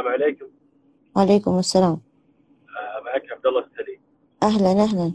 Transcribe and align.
السلام 0.00 0.22
عليكم. 0.22 0.46
وعليكم 1.16 1.58
السلام. 1.58 2.00
آه، 2.68 3.00
معك 3.04 3.32
عبد 3.32 3.46
الله 3.46 3.60
السليم. 3.60 4.00
أهلا 4.42 4.82
أهلا. 4.82 5.12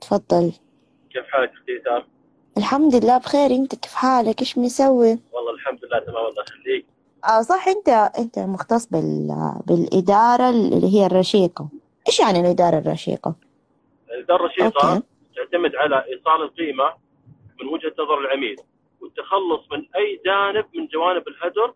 تفضل. 0.00 0.52
كيف 1.10 1.24
حالك 1.24 1.50
أختي 1.52 1.82
سام؟ 1.84 2.02
الحمد 2.56 2.94
لله 2.94 3.18
بخير. 3.18 3.50
أنت 3.50 3.74
كيف 3.74 3.94
حالك؟ 3.94 4.40
إيش 4.40 4.58
مسوي؟ 4.58 5.18
والله 5.32 5.52
الحمد 5.54 5.84
لله 5.84 5.98
تمام. 5.98 6.26
الله 6.26 6.42
يخليك. 6.42 6.86
آه 7.24 7.42
صح. 7.42 7.68
أنت 7.68 7.88
أنت 8.18 8.38
مختص 8.38 8.86
بال... 8.86 9.28
بالإدارة 9.66 10.50
اللي 10.50 10.94
هي 10.94 11.06
الرشيقة. 11.06 11.68
إيش 12.06 12.20
يعني 12.20 12.40
الإدارة 12.40 12.78
الرشيقة؟ 12.78 13.34
الإدارة 14.10 14.40
الرشيقة 14.40 14.94
أوكي. 14.94 15.06
تعتمد 15.36 15.76
على 15.76 15.96
إيصال 15.96 16.42
القيمة 16.42 16.94
من 17.60 17.66
وجهة 17.68 17.92
نظر 17.98 18.18
العميل 18.18 18.56
والتخلص 19.00 19.72
من 19.72 19.78
أي 19.96 20.20
جانب 20.26 20.66
من 20.74 20.86
جوانب 20.86 21.28
الهدر 21.28 21.74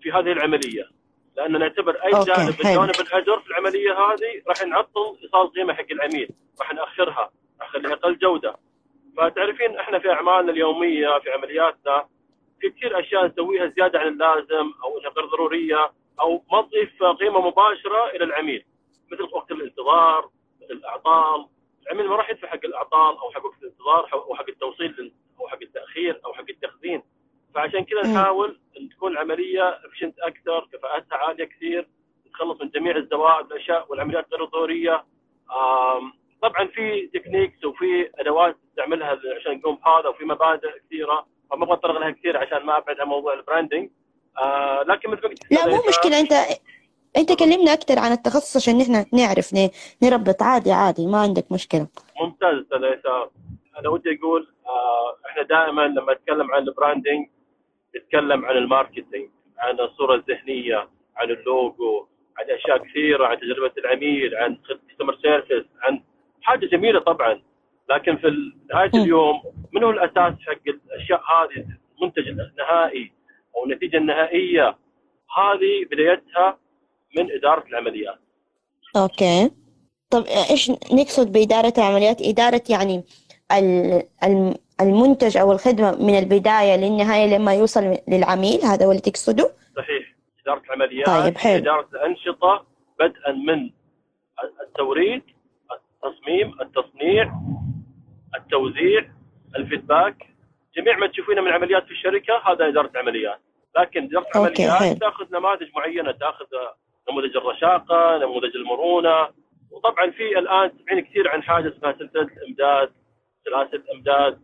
في 0.00 0.12
هذه 0.12 0.32
العملية. 0.32 0.99
لأن 1.40 1.58
نعتبر 1.58 1.94
أي 1.94 2.12
أوكي، 2.14 2.32
جانب. 2.32 2.54
جوانب 2.74 3.00
الهدر 3.00 3.40
في 3.40 3.46
العملية 3.50 3.92
هذه 3.92 4.42
راح 4.48 4.62
نعطل 4.62 5.16
إيصال 5.22 5.40
القيمة 5.40 5.74
حق 5.74 5.86
العميل 5.90 6.28
راح 6.60 6.74
نأخرها 6.74 7.30
راح 7.60 7.68
نخليها 7.68 7.92
أقل 7.92 8.18
جودة. 8.18 8.56
فتعرفين 9.16 9.76
إحنا 9.76 9.98
في 9.98 10.12
أعمالنا 10.12 10.52
اليومية 10.52 11.18
في 11.18 11.30
عملياتنا 11.30 12.08
في 12.60 12.70
كثير 12.70 13.00
أشياء 13.00 13.26
نسويها 13.26 13.66
زيادة 13.66 13.98
عن 13.98 14.08
اللازم 14.08 14.72
أو 14.84 14.98
إنها 14.98 15.10
غير 15.10 15.26
ضرورية 15.26 15.92
أو 16.20 16.42
ما 16.52 16.62
تضيف 16.62 17.02
قيمة 17.02 17.40
مباشرة 17.40 18.10
إلى 18.10 18.24
العميل 18.24 18.64
مثل 19.12 19.22
وقت 19.22 19.50
الانتظار 19.50 20.30
مثل 20.62 20.72
الأعطال. 20.72 21.46
العميل 21.82 22.08
ما 22.08 22.16
راح 22.16 22.30
يدفع 22.30 22.48
حق 22.48 22.64
الأعطال 22.64 23.18
أو 23.18 23.30
حق 23.30 23.44
وقت 23.44 23.62
الانتظار 23.62 24.12
أو 24.12 24.34
حق 24.34 24.48
التوصيل 24.48 25.12
أو 25.40 25.48
حق 25.48 25.58
التأخير 25.62 26.20
أو 26.26 26.32
حق 26.32 26.44
التخزين. 26.50 27.02
فعشان 27.54 27.84
كذا. 27.84 28.12
نحاول 28.12 28.60
إن 28.80 28.88
تكون 28.88 29.12
العملية 29.12 29.68
efficient 29.68 30.18
أكثر 30.18 30.68
كفاءتها 30.72 31.16
عالية 31.18 31.44
كثير 31.44 31.88
نتخلص 32.26 32.60
من 32.60 32.68
جميع 32.68 32.96
الزوائد 32.96 33.46
والاشياء 33.46 33.86
والعمليات 33.90 34.26
غير 34.32 34.44
الضرورية. 34.44 35.04
طبعا 36.42 36.66
في 36.66 37.10
techniques 37.14 37.64
وفي 37.64 38.10
أدوات 38.18 38.56
نستعملها 38.68 39.18
عشان 39.40 39.52
نقوم 39.52 39.74
بهذا 39.74 40.08
وفي 40.08 40.24
مبادئ 40.24 40.68
كثيرة. 40.86 41.26
فما 41.50 41.64
أبغى 41.64 41.74
اتطرق 41.74 42.00
لها 42.00 42.10
كثير 42.10 42.36
عشان 42.36 42.66
ما 42.66 42.76
أبعد 42.78 43.00
عن 43.00 43.06
موضوع 43.06 43.32
ال 43.34 43.40
branding 43.40 43.90
آه 44.38 44.82
لكن 44.82 45.10
مثل 45.10 45.22
ما 45.22 45.28
قلت 45.28 45.52
لا 45.52 45.66
مو 45.66 45.82
مشكلة. 45.88 46.20
أنت 46.20 46.32
أنت 47.16 47.32
كلمنا 47.38 47.72
أكثر 47.72 47.98
عن 47.98 48.12
التخصص 48.12 48.56
عشان 48.56 48.78
نحن 48.78 49.06
نعرف 49.12 49.54
نربط. 50.02 50.42
عادي 50.42 50.72
عادي 50.72 51.06
ما 51.06 51.18
عندك 51.18 51.52
مشكلة. 51.52 51.88
ممتاز 52.20 52.58
أستاذ 52.58 52.84
أنا 53.78 53.88
ودي 53.88 54.18
أقول 54.18 54.48
آه 54.66 55.16
إحنا 55.26 55.42
دائما 55.42 55.82
لما 55.82 56.12
نتكلم 56.12 56.52
عن 56.52 56.62
ال 56.62 56.69
branding 56.69 57.28
نتكلم 57.96 58.44
عن 58.44 58.56
ال 58.56 58.63
marketing 58.63 59.28
عن 59.58 59.80
الصورة 59.80 60.14
الذهنية 60.14 60.88
عن 61.16 61.30
اللوجو 61.30 62.06
عن 62.38 62.50
أشياء 62.50 62.78
كثيرة 62.78 63.26
عن 63.26 63.40
تجربة 63.40 63.72
العميل 63.78 64.34
عن 64.34 64.56
customer 64.88 65.16
service 65.22 65.64
عن 65.82 66.02
حاجة 66.42 66.66
جميلة 66.66 67.00
طبعا. 67.00 67.42
لكن 67.90 68.16
في 68.16 68.52
نهاية. 68.74 68.90
اليوم 68.94 69.42
من 69.72 69.84
هو 69.84 69.90
الأساس 69.90 70.34
حق 70.46 70.62
الأشياء 70.68 71.20
هذه؟ 71.20 71.66
المنتج 71.98 72.28
النهائي 72.28 73.12
أو 73.56 73.64
النتيجة 73.64 73.96
النهائية. 73.96 74.78
هذه 75.38 75.84
بدايتها 75.90 76.58
من 77.16 77.30
إدارة 77.32 77.64
العمليات. 77.68 78.18
okay. 78.96 79.50
طب 80.10 80.24
إيش 80.50 80.70
نقصد 80.70 81.32
بإدارة 81.32 81.72
العمليات؟ 81.78 82.22
إدارة 82.22 82.62
يعني 82.70 83.04
ال- 83.52 84.02
المنتج 84.80 85.36
أو 85.36 85.52
الخدمة 85.52 85.96
من 86.04 86.18
البداية 86.18 86.76
للنهاية 86.76 87.36
لما 87.36 87.54
يوصل 87.54 87.96
للعميل 88.08 88.60
هذا 88.64 88.86
هو 88.86 88.90
اللي 88.90 89.02
تقصده؟ 89.02 89.50
صحيح 89.76 90.14
إدارة 90.42 90.62
العمليات 90.66 91.06
طيب، 91.06 91.38
حلو. 91.38 91.56
إدارة 91.56 91.88
الأنشطة 91.94 92.66
بدءا 93.00 93.32
من 93.32 93.70
التوريد 94.66 95.22
التصميم 95.72 96.60
التصنيع 96.60 97.32
التوزيع 98.36 99.10
ال 99.56 99.64
feedback 99.64 100.26
جميع 100.76 100.96
ما 100.96 101.06
تشوفينه 101.06 101.40
من 101.40 101.52
عمليات 101.52 101.84
في 101.84 101.90
الشركة 101.90 102.34
هذا 102.46 102.68
إدارة 102.68 102.90
العمليات 102.94 103.38
لكن 103.78 104.08
okay، 104.36 104.66
العمليات. 104.66 104.98
تأخذ 104.98 105.24
نماذج 105.32 105.68
معينة 105.76 106.12
تأخذ 106.12 106.46
نموذج 107.10 107.36
الرشاقة 107.36 108.18
نموذج 108.18 108.56
المرونة 108.56 109.28
وطبعا 109.70 110.10
في 110.10 110.38
الآن 110.38 110.70
سمعين 110.78 111.04
كثير 111.04 111.28
عن 111.28 111.42
حاجة 111.42 111.68
اسمها 111.68 111.92
سلسلة 111.92 112.22
الإمداد 112.22 112.92
سلاسل 113.44 113.82
إمداد 113.94 114.40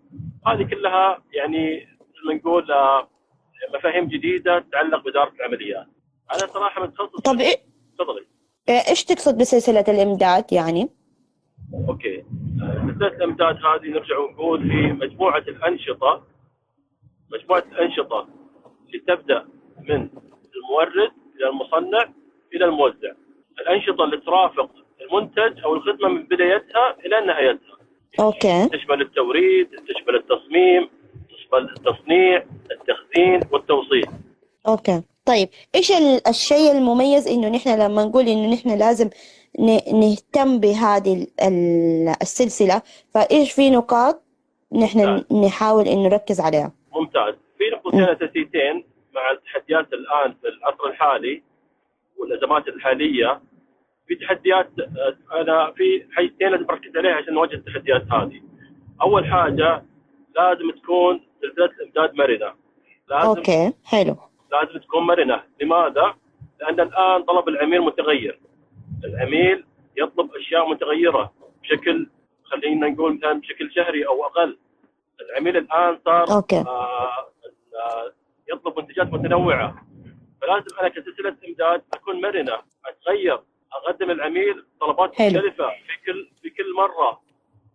هذه 0.46 0.62
كلها 0.62 1.22
يعني 1.32 1.86
زي 2.00 2.28
ما 2.28 2.34
نقول 2.34 2.72
آه، 2.72 3.08
مفاهيم 3.74 4.04
جديدة 4.08 4.58
تتعلق 4.58 5.04
بإدارة 5.04 5.32
العمليات. 5.40 5.86
أنا 6.32 6.52
صراحة 6.52 6.82
متخصص 6.82 7.20
طب 7.20 7.38
إيه- 7.38 7.58
تفضلي 7.98 8.26
إيش 8.68 9.04
تقصد 9.04 9.38
بسلسلة 9.38 9.84
الإمداد 9.88 10.52
يعني؟ 10.52 10.88
okay 11.88 12.18
آه، 12.62 12.86
سلسلة 12.92 13.06
الإمداد 13.08 13.56
هذه 13.56 13.88
نرجع 13.90 14.18
ونقول 14.18 14.60
في 14.68 14.92
مجموعة 14.92 15.38
الأنشطة 15.38 16.26
مجموعة 17.32 17.64
الأنشطة 17.72 18.28
اللي 18.86 18.98
تبدأ 18.98 19.46
من 19.88 20.08
المورد 20.56 21.10
إلى 21.36 21.48
المصنع 21.48 22.12
إلى 22.54 22.64
الموزع. 22.64 23.12
الأنشطة 23.60 24.04
اللي 24.04 24.16
ترافق 24.20 24.70
المنتج 25.00 25.60
أو 25.64 25.74
الخدمة 25.74 26.08
من 26.08 26.22
بدايتها 26.22 26.96
إلى 27.06 27.26
نهايتها. 27.26 27.76
okay 28.20 28.68
تشمل 28.68 29.00
التوريد، 29.02 29.68
تشمل 29.68 30.14
التصميم، 30.16 30.88
تشمل 31.28 31.70
التصنيع، 31.76 32.44
التخزين 32.70 33.40
والتوصيل. 33.52 34.06
okay 34.68 35.02
طيب 35.24 35.48
ال- 35.76 36.28
الشيء 36.28 36.72
المميز 36.72 37.28
إنه 37.28 37.48
نحن 37.48 37.80
لما 37.80 38.04
نقول 38.04 38.28
إنه 38.28 38.52
نحن 38.54 38.78
لازم 38.78 39.10
نهتم 39.92 40.60
بهذه 40.60 41.14
ال- 41.14 41.26
ال- 41.46 42.14
السلسلة 42.22 42.82
فإيش 43.14 43.52
في 43.52 43.70
نقاط 43.70 44.22
نحن 44.72 44.98
نعم. 44.98 45.24
نحاول 45.44 45.88
إنه 45.88 46.02
نركز 46.08 46.40
عليها؟ 46.40 46.72
ممتاز 46.94 47.34
في 47.58 47.64
نقطتين 47.72 48.00
اساسيتين 48.02 48.84
مع 49.14 49.30
التحديات 49.30 49.86
الآن 49.92 50.34
في 50.42 50.48
العصر 50.48 50.84
الحالي 50.86 51.42
والأزمات 52.18 52.68
الحالية 52.68 53.40
في 54.06 54.14
تحديات 54.14 54.70
آه، 54.80 55.40
أنا 55.40 55.70
في 55.70 56.06
حاجتين 56.12 56.48
لازم 56.48 56.66
اركز 56.70 56.96
عليها 56.96 57.14
عشان 57.14 57.34
نواجه 57.34 57.54
التحديات 57.54 58.02
هذه. 58.12 58.40
أول 59.02 59.26
حاجة 59.26 59.82
لازم 60.36 60.70
تكون 60.70 61.20
سلسلة 61.42 61.70
الإمداد 61.80 62.14
مرنة. 62.14 62.52
لازم 63.10 63.28
أوكي 63.28 63.72
حلو 63.84 64.16
لازم 64.52 64.78
تكون 64.78 65.02
مرنة، 65.02 65.42
لماذا؟ 65.62 66.14
لأن 66.60 66.80
الآن 66.80 67.22
طلب 67.22 67.48
العميل 67.48 67.80
متغير. 67.80 68.40
العميل 69.04 69.64
يطلب 69.96 70.30
أشياء 70.34 70.70
متغيرة 70.70 71.32
بشكل 71.62 72.06
خلينا 72.44 72.88
نقول 72.88 73.16
مثلا 73.16 73.32
بشكل 73.32 73.72
شهري 73.72 74.06
أو 74.06 74.24
أقل. 74.24 74.58
العميل 75.20 75.56
الآن 75.56 75.98
صار 76.04 76.36
أوكي 76.36 76.56
آه، 76.56 76.62
آه، 76.66 78.12
يطلب 78.52 78.78
منتجات 78.78 79.12
متنوعة 79.12 79.86
فلازم 80.40 80.78
أنا 80.80 80.88
كسلسلة 80.88 81.36
إمداد 81.48 81.82
أكون 81.94 82.20
مرنة 82.20 82.52
أتغير 82.86 83.40
أقدم 83.84 84.10
للعميل 84.10 84.64
طلبات 84.80 85.14
حلو. 85.14 85.26
مختلفة 85.28 85.68
في 85.68 86.06
كل 86.06 86.28
في 86.42 86.50
كل 86.50 86.74
مرة. 86.76 87.20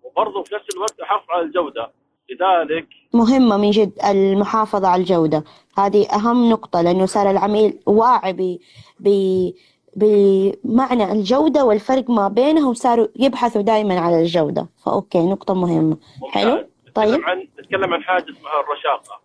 وبرضه 0.03 0.43
في 0.43 0.55
نفس 0.55 0.65
الوقت 0.75 0.99
احافظ 0.99 1.25
على 1.29 1.45
الجودة. 1.45 1.91
لذلك 2.29 2.87
مهمة 3.13 3.57
من 3.57 3.69
جد 3.69 3.93
المحافظة 4.05 4.87
على 4.87 5.01
الجودة. 5.01 5.43
هذه 5.77 6.07
أهم 6.15 6.49
نقطة 6.49 6.81
لأنه 6.81 7.05
صار 7.05 7.31
العميل 7.31 7.79
واعي 7.85 8.33
ب... 8.33 8.59
ب... 8.99 9.09
بمعنى 9.95 11.11
الجودة 11.11 11.65
والفرق 11.65 12.09
ما 12.09 12.27
بينهم 12.27 12.69
وصاروا 12.69 13.07
يبحثوا 13.15 13.61
دائما 13.61 13.99
على 13.99 14.21
الجودة. 14.21 14.69
ف 14.85 14.94
okay 14.94 15.29
نقطة 15.29 15.53
مهمة. 15.53 15.97
ممتاز. 16.21 16.43
حلو؟ 16.43 16.67
طيب. 16.95 17.21
عن 17.23 17.47
نتكلم 17.59 17.93
عن 17.93 18.03
حاجة 18.03 18.23
اسمها 18.23 18.59
الرشاقة. 18.59 19.21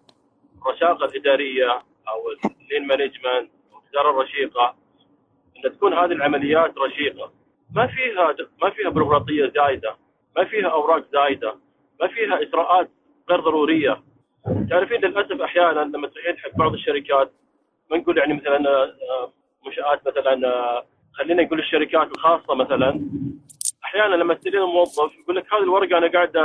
الرشاقة 0.63 1.05
الإدارية 1.05 1.71
أو 2.09 2.51
ال 2.51 2.58
lean 2.58 2.87
management 2.87 3.51
أو 3.73 3.79
الإدارة 3.85 4.13
تكون 5.69 5.95
هذه 5.95 6.13
العمليات 6.13 6.79
رشيقة. 6.79 7.33
ما 7.75 7.87
فيها 7.87 8.35
ما 8.63 8.71
فيها 8.71 8.91
بيروقراطية 8.91 9.53
زايدة 9.57 9.97
ما 10.37 10.45
فيها 10.45 10.69
أوراق 10.69 11.05
زايدة 11.13 11.55
ما 12.01 12.07
فيها 12.09 12.41
اجراءات 12.43 12.91
غير 13.31 13.41
ضرورية. 13.41 14.03
تعرفين 14.71 15.01
للأسف 15.01 15.41
أحيانا 15.41 15.81
لما 15.81 16.09
تروحين 16.09 16.39
حق 16.39 16.57
بعض 16.57 16.73
الشركات 16.73 17.33
ما 17.91 17.97
نقول 17.97 18.19
يعني 18.19 18.35
مثلا 18.35 18.69
آه، 18.69 19.33
منشآت 19.67 20.09
مثلا 20.09 20.49
آه، 20.49 20.87
خلينا 21.13 21.43
نقول 21.43 21.59
الشركات 21.59 22.11
الخاصة 22.11 22.55
مثلا 22.55 23.01
أحيانا 23.85 24.15
لما 24.15 24.35
تستلم 24.35 24.63
الموظف 24.63 25.19
يقول 25.19 25.37
لك 25.37 25.55
هذه 25.55 25.63
الورقة 25.63 25.99
أنا 25.99 26.13
قاعد 26.13 26.37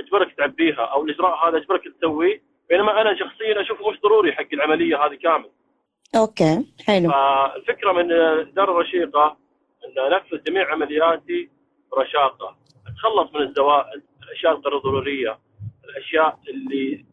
أجبرك 0.00 0.34
تعبيها 0.36 0.82
أو 0.82 1.04
الإجراء 1.04 1.48
هذا 1.48 1.56
أجبرك 1.56 1.82
تسويه 1.98 2.42
بينما 2.70 3.00
أنا 3.00 3.14
شخصيا 3.14 3.60
أشوفه 3.60 3.90
مش 3.90 4.00
ضروري 4.00 4.32
حق 4.32 4.46
العملية 4.52 5.06
هذه 5.06 5.14
كامل 5.14 5.50
أوكي 6.16 6.66
حلو. 6.86 7.10
فالفكرة 7.10 7.92
من 7.92 8.12
الاداره 8.12 8.70
الرشيقة 8.72 9.36
إن 9.84 10.12
انفذ 10.12 10.42
جميع 10.46 10.72
عملياتي 10.72 11.50
برشاقه 11.96 12.56
أتخلص 12.86 13.34
من 13.34 13.40
الزوائد 13.48 14.02
الأشياء 14.22 14.52
الغير 14.52 14.78
ضروريه 14.78 15.38
الأشياء 15.84 16.38
اللي 16.48 17.04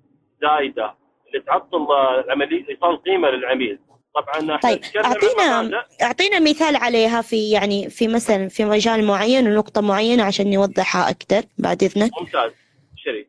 زايدة 0.41 0.95
اللي 1.27 1.39
تعطل 1.45 1.87
العملية 2.25 2.69
ايصال 2.69 3.03
قيمة 3.03 3.29
للعميل. 3.29 3.79
طبعا 4.15 4.57
طيب 4.57 4.79
اعطينا. 5.05 5.83
أعطينا 6.01 6.39
مثال 6.39 6.75
عليها 6.75 7.21
في 7.21 7.51
يعني 7.51 7.89
في 7.89 8.07
مثلا 8.07 8.47
في 8.49 8.65
مجال 8.65 9.03
معين 9.07 9.47
ونقطة 9.47 9.81
معينة 9.81 10.23
عشان 10.23 10.49
نوضحها 10.53 11.09
أكثر 11.09 11.41
بعد 11.57 11.83
إذنك. 11.83 12.11
ممتاز. 12.21 12.51
شري 12.97 13.27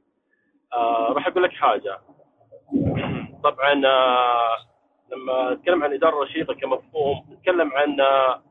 آه 0.72 1.12
راح 1.12 1.26
أقول 1.26 1.42
لك 1.42 1.52
حاجة. 1.52 1.98
طبعا 3.44 3.86
آه 3.86 4.69
لما 5.12 5.54
نتكلم 5.54 5.82
عن 5.82 5.90
الاداره 5.90 6.16
الرشيقه 6.16 6.54
كمفهوم 6.54 7.26
نتكلم 7.32 7.72
عن 7.72 8.00
آه 8.00 8.42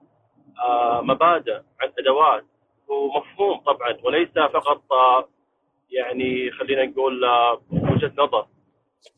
آه، 0.59 1.01
مبادئ 1.01 1.53
عن 1.81 1.91
أدوات. 1.99 2.45
ومفهوم 2.87 3.57
طبعا 3.59 3.97
وليس 4.03 4.29
فقط 4.29 4.91
آه 4.91 5.29
يعني 5.91 6.51
خلينا 6.51 6.85
نقول 6.85 7.25
وجهة 7.71 8.11
نظر. 8.17 8.45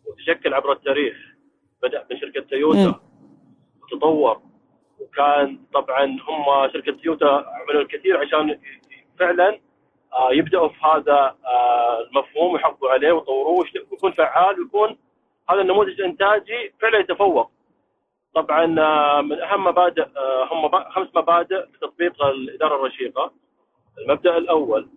وتشكل 0.08 0.54
عبر 0.54 0.72
التاريخ. 0.72 1.18
بدأ 1.84 2.06
من 2.12 2.20
شركه 2.20 2.40
مم. 2.42 2.48
تويوتا 2.48 3.00
وتطور 3.84 4.42
وكان 5.00 5.60
طبعا 5.74 6.06
هم 6.06 6.72
شركة 6.74 6.92
تويوتا 6.92 7.46
عملوا 7.48 7.82
الكثير 7.82 8.18
عشان 8.18 8.60
فعلا 9.20 9.60
يبدأوا 10.32 10.68
في 10.68 10.76
هذا 10.86 11.36
المفهوم 12.08 12.54
ويحافظوا 12.54 12.92
عليه 12.92 13.12
ويطوروه 13.12 13.66
ويكون 13.92 14.12
فعال 14.12 14.60
ويكون 14.60 14.98
هذا 15.50 15.62
النموذج 15.62 16.02
الإنتاجي 16.02 16.74
فعلا 16.82 17.00
يتفوق. 17.00 17.52
طبعا 18.36 18.80
آه، 18.80 19.22
من 19.22 19.42
أهم 19.42 19.64
مبادئ 19.64 20.06
آه، 20.18 20.48
هم 20.52 20.70
خمس 20.92 21.08
مبادئ 21.16 21.66
لتطبيق 21.74 22.24
الإدارة 22.24 22.76
الرشيقة. 22.76 23.32
المبدأ 24.00 24.38
الأول 24.38 24.90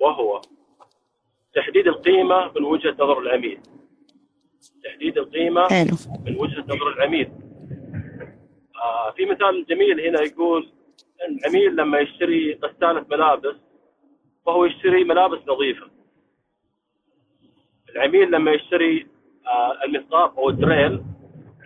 وهو 0.00 0.40
تحديد 1.54 1.86
القيمة 1.88 2.52
من 2.56 2.64
وجهة 2.64 2.92
نظر 2.92 3.18
العميل. 3.18 3.60
تحديد 4.84 5.18
القيمة 5.18 5.68
حلو 5.68 5.96
من 6.26 6.36
وجهة 6.36 6.60
نظر 6.60 6.88
العميل. 6.88 7.30
آه 8.82 9.10
في 9.10 9.24
مثال 9.26 9.66
جميل 9.66 10.00
هنا 10.00 10.22
يقول 10.22 10.72
العميل 11.28 11.76
لما 11.76 11.98
يشتري 11.98 12.58
غسالة 12.64 13.06
ملابس 13.10 13.56
فهو 14.46 14.64
يشتري 14.64 15.04
ملابس 15.04 15.38
نظيفة. 15.48 15.86
العميل 17.90 18.30
لما 18.30 18.52
يشتري 18.52 19.06
آه 19.46 19.84
المثقاب 19.84 20.38
أو 20.38 20.48
الدريل 20.48 21.02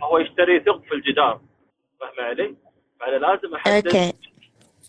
فهو 0.00 0.18
يشتري 0.18 0.60
ثقب 0.60 0.82
في 0.84 0.94
الجدار. 0.94 1.40
فاهمة 2.00 2.26
علي؟ 2.26 2.56
فأنا 3.00 3.16
لازم 3.16 3.54
أحدد 3.54 3.86
okay. 3.86 4.12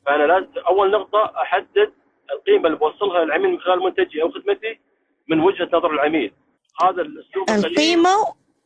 فأنا 0.06 0.24
لازم 0.24 0.48
أول 0.68 0.92
نقطة 0.92 1.26
أحدد 1.42 1.94
القيمة 2.32 2.68
اللي 2.68 2.78
بوصلها 2.78 3.26
للعميل 3.26 3.52
من 3.52 3.60
خلال 3.60 3.80
منتجي 3.84 4.22
أو 4.22 4.32
خدمتي 4.32 4.80
من 5.28 5.40
وجهة 5.40 5.70
نظر 5.74 5.92
العميل. 5.92 6.34
هذا 6.82 7.02
الأسلوب 7.02 7.50
القليل- 7.50 7.66
القيمة؟ 7.66 8.10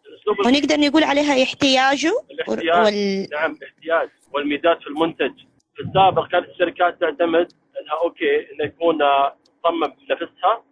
الأسلوب 0.07 0.39
ونقدر 0.45 0.75
نقول 0.79 1.03
عليها 1.03 1.44
احتياجه؟ 1.44 2.12
الاحتياج. 2.31 2.85
وال... 2.85 3.27
نعم 3.31 3.57
احتياج 3.63 4.09
والميزات 4.33 4.81
في 4.81 4.88
المنتج. 4.88 5.33
في 5.75 5.81
السابق 5.88 6.27
كانت 6.27 6.50
الشركات 6.50 7.00
تعتمد 7.01 7.51
أنها 7.81 8.01
okay 8.03 8.51
إنه 8.51 8.63
يكون 8.65 9.01
آه، 9.01 9.35
تصمم 9.63 9.88
بنفسها 10.09 10.63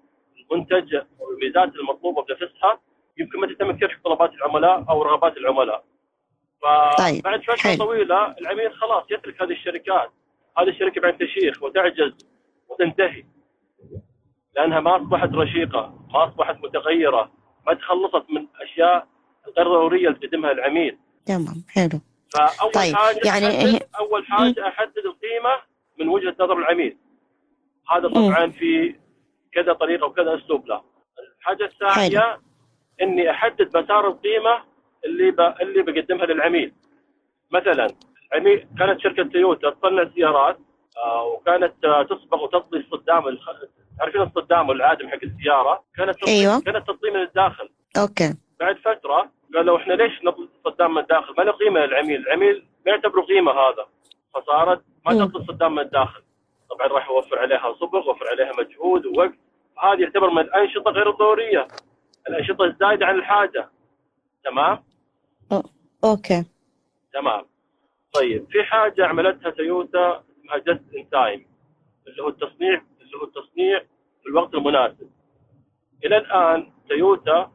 المنتج 0.52 1.02
والميزات 1.20 1.76
المطلوبة 1.76 2.22
بنفسها 2.24 2.80
يمكن 3.20 3.40
ما 3.40 3.48
تهتم 3.48 3.72
كثير 3.72 3.90
في 3.90 4.02
طلبات 4.04 4.34
العملاء 4.34 4.86
أو 4.90 5.04
رغبات 5.04 5.38
العملاء. 5.38 5.84
طيب، 6.98 7.22
فبعد 7.24 7.42
فتره 7.42 7.56
حلو. 7.56 7.86
طويلة 7.86 8.36
العميل 8.42 8.74
خلاص 8.74 9.04
يترك 9.12 9.42
هذه 9.42 9.52
الشركات. 9.52 10.12
هذه 10.58 10.70
الشركة 10.70 11.02
بعد 11.02 11.18
تشيخ 11.18 11.64
وتعجز 11.64 12.14
وتنتهي. 12.70 13.24
لأنها 14.56 14.80
ما 14.80 14.96
أصبحت 14.96 15.30
رشيقة 15.34 16.08
ما 16.14 16.28
أصبحت 16.28 16.56
متغيرة 16.64 17.32
ما 17.68 17.74
تخلصت 17.74 18.26
من 18.30 18.48
أشياء 18.62 19.08
غير 19.58 19.68
ضرورية 19.68 20.08
اللي 20.08 20.20
تقدمها 20.20 20.52
العميل. 20.52 20.98
تمام 21.26 21.64
حلو. 21.70 22.02
فأول 22.34 22.72
طيب، 22.72 22.96
حاجة 22.96 23.20
يعني 23.26 23.48
أحدد 23.48 23.88
أول 24.00 24.26
حاجة 24.26 24.68
أحدد 24.68 24.98
القيمة 24.98 25.62
من 26.00 26.08
وجهة 26.08 26.36
نظر 26.40 26.58
العميل. 26.58 26.98
هذا 27.92 28.08
طبعا 28.08 28.50
في 28.52 28.96
كذا 29.52 29.74
طريقة 29.74 30.06
وكذا 30.06 30.36
أسلوب 30.36 30.68
له. 30.68 30.82
الحاجة 31.40 31.66
الثانية 31.66 32.40
إني 33.02 33.32
أحدد 33.32 33.78
مسار 33.78 34.08
القيمة 34.08 34.64
اللي 35.06 35.32
ب... 35.32 35.40
اللي 35.62 35.82
بقدمها 35.84 36.26
للعميل 36.26 36.74
مثلا 37.52 37.88
عميل 38.34 38.68
كانت 38.80 39.02
شركة 39.02 39.24
تويوتا 39.24 39.70
تصنع 39.70 40.10
سيارات 40.16 40.58
آه 40.98 41.24
وكانت 41.26 41.86
آه 41.86 42.04
تصبغ 42.04 42.44
وتطلي 42.44 42.80
الصدام 42.80 43.28
الخ... 43.28 43.50
تعرفين 44.00 44.22
الصدام 44.22 44.72
العادم 44.72 45.10
حق 45.10 45.20
السيارة 45.24 45.84
كانت 45.98 46.16
تطلي 46.16 46.32
أيوة. 46.42 46.62
كانت 46.62 46.88
تطلي 46.88 47.12
من 47.12 47.22
الداخل 47.22 47.70
أوكي 47.98 48.34
بعد 48.60 48.78
فترة 48.78 49.32
قالوا 49.56 49.78
إحنا 49.78 49.94
ليش 49.94 50.24
نطلب 50.24 50.50
الصدام 50.66 50.94
من 50.94 51.02
الداخل؟ 51.02 51.34
ما 51.38 51.44
له 51.44 51.52
قيمة 51.52 51.80
للعميل، 51.80 52.22
العميل 52.22 52.66
ما 52.86 52.92
يعتبره 52.92 53.22
قيمة 53.22 53.52
هذا 53.52 53.86
فصارت 54.34 54.82
ما 55.06 55.14
مم. 55.14 55.26
تطلب 55.26 55.42
الصدام 55.42 55.76
من 55.76 55.80
الداخل. 55.80 56.22
طبعا 56.70 56.88
راح 56.88 57.10
يوفر 57.10 57.40
عليها 57.40 57.74
صبغ، 57.74 58.10
وفر 58.10 58.28
عليها 58.28 58.52
مجهود 58.60 59.06
ووقت، 59.06 59.34
هذه 59.84 60.02
يعتبر 60.02 60.30
من 60.30 60.40
الانشطه 60.42 60.92
غير 60.92 61.10
الضرورية. 61.10 61.68
الأنشطة 62.30 62.66
الزايدة 62.66 63.06
عن 63.06 63.16
الحاجة. 63.16 63.70
تمام؟ 64.44 64.84
okay 66.04 66.46
تمام. 67.14 67.46
طيب 68.14 68.46
في 68.50 68.64
حاجة 68.64 69.06
عملتها 69.06 69.50
تويوتا 69.50 70.24
اسمها 70.40 70.58
just 70.58 70.96
in 70.98 71.10
time 71.10 71.46
اللي 72.08 72.24
هو 72.24 72.28
التصنيع 72.28 72.82
اللي 73.02 73.18
هو 73.18 73.24
التصنيع 73.24 73.80
في 74.24 74.30
الوقت 74.30 74.54
المناسب. 74.54 75.10
إلى 76.06 76.18
الآن 76.18 76.72
تويوتا 76.90 77.52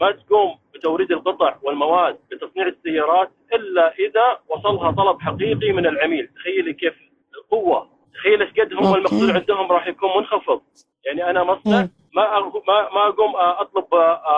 ما 0.00 0.10
تقوم 0.12 0.58
بتوريد 0.74 1.12
القطع 1.12 1.58
والمواد 1.62 2.18
لتصنيع 2.32 2.66
السيارات 2.66 3.30
إلا 3.54 3.94
إذا 3.94 4.38
وصلها 4.48 4.90
طلب 4.90 5.20
حقيقي 5.20 5.72
من 5.72 5.86
العميل، 5.86 6.28
تخيلي 6.28 6.72
كيف 6.72 6.94
القوة، 7.34 7.90
تخيل 8.14 8.42
إيش 8.42 8.50
قد 8.50 8.74
هم. 8.74 8.94
المخزون 8.94 9.30
عندهم 9.30 9.72
راح 9.72 9.86
يكون 9.86 10.08
منخفض، 10.16 10.62
يعني 11.04 11.30
أنا 11.30 11.44
مصنع. 11.44 11.88
ما 12.14 12.40
ما 12.40 12.88
ما 12.94 13.08
أقوم 13.08 13.36
أطلب 13.36 13.84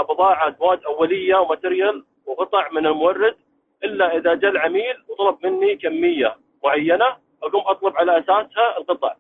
بضاعة 0.09 0.57
مواد 0.61 0.85
أولية 0.85 1.37
وماتريال 1.37 2.05
وقطع 2.27 2.69
من 2.73 2.87
المورد 2.87 3.37
إلا 3.85 4.17
إذا 4.17 4.35
جاء 4.35 4.51
العميل 4.51 4.95
وطلب 5.09 5.47
مني 5.47 5.77
كمية 5.77 6.37
معينة 6.65 7.17
أقوم 7.43 7.63
أطلب 7.67 7.97
على 7.97 8.19
أساسها 8.19 8.79
القطع. 8.79 9.15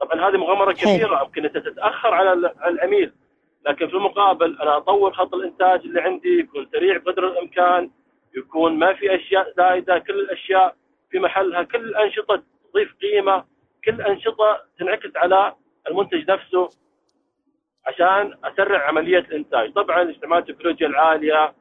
طبعا 0.00 0.28
هذه 0.28 0.36
مغامرة. 0.36 0.72
كبيرة 0.72 1.22
يمكن 1.22 1.46
انها 1.46 1.60
تتأخر 1.70 2.14
على 2.14 2.32
العميل 2.66 3.12
لكن 3.66 3.88
في 3.88 3.94
المقابل 3.94 4.58
أنا 4.62 4.76
أطور 4.76 5.12
خط 5.12 5.34
الإنتاج 5.34 5.80
اللي 5.80 6.00
عندي 6.00 6.38
يكون 6.38 6.68
سريع 6.72 6.98
قدر 6.98 7.26
الإمكان 7.26 7.90
يكون 8.36 8.78
ما 8.78 8.94
في 8.94 9.14
أشياء 9.14 9.52
زايدة 9.56 9.98
كل 9.98 10.20
الأشياء 10.20 10.76
في 11.10 11.18
محلها 11.18 11.62
كل 11.62 11.78
الأنشطة 11.78 12.42
تضيف 12.72 12.94
قيمة 13.02 13.44
كل 13.84 14.02
أنشطة 14.02 14.60
تنعكس 14.78 15.16
على 15.16 15.54
المنتج 15.88 16.30
نفسه 16.30 16.68
عشان 17.86 18.34
أسرع 18.44 18.88
عملية 18.88 19.18
الإنتاج. 19.18 19.72
طبعا 19.72 20.10
استعمال 20.10 20.38
التكنولوجيا 20.38 20.86
العالية 20.86 21.54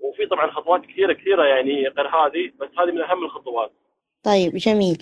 وفي 0.00 0.26
طبعا 0.26 0.50
خطوات 0.50 0.82
كثيرة 0.86 1.12
كثيرة 1.12 1.44
يعني 1.44 1.88
غير 1.88 2.08
هذه 2.08 2.52
بس 2.60 2.68
هذه 2.78 2.92
من 2.92 3.00
أهم 3.00 3.24
الخطوات. 3.24 3.72
طيب 4.22 4.52
جميل. 4.56 4.98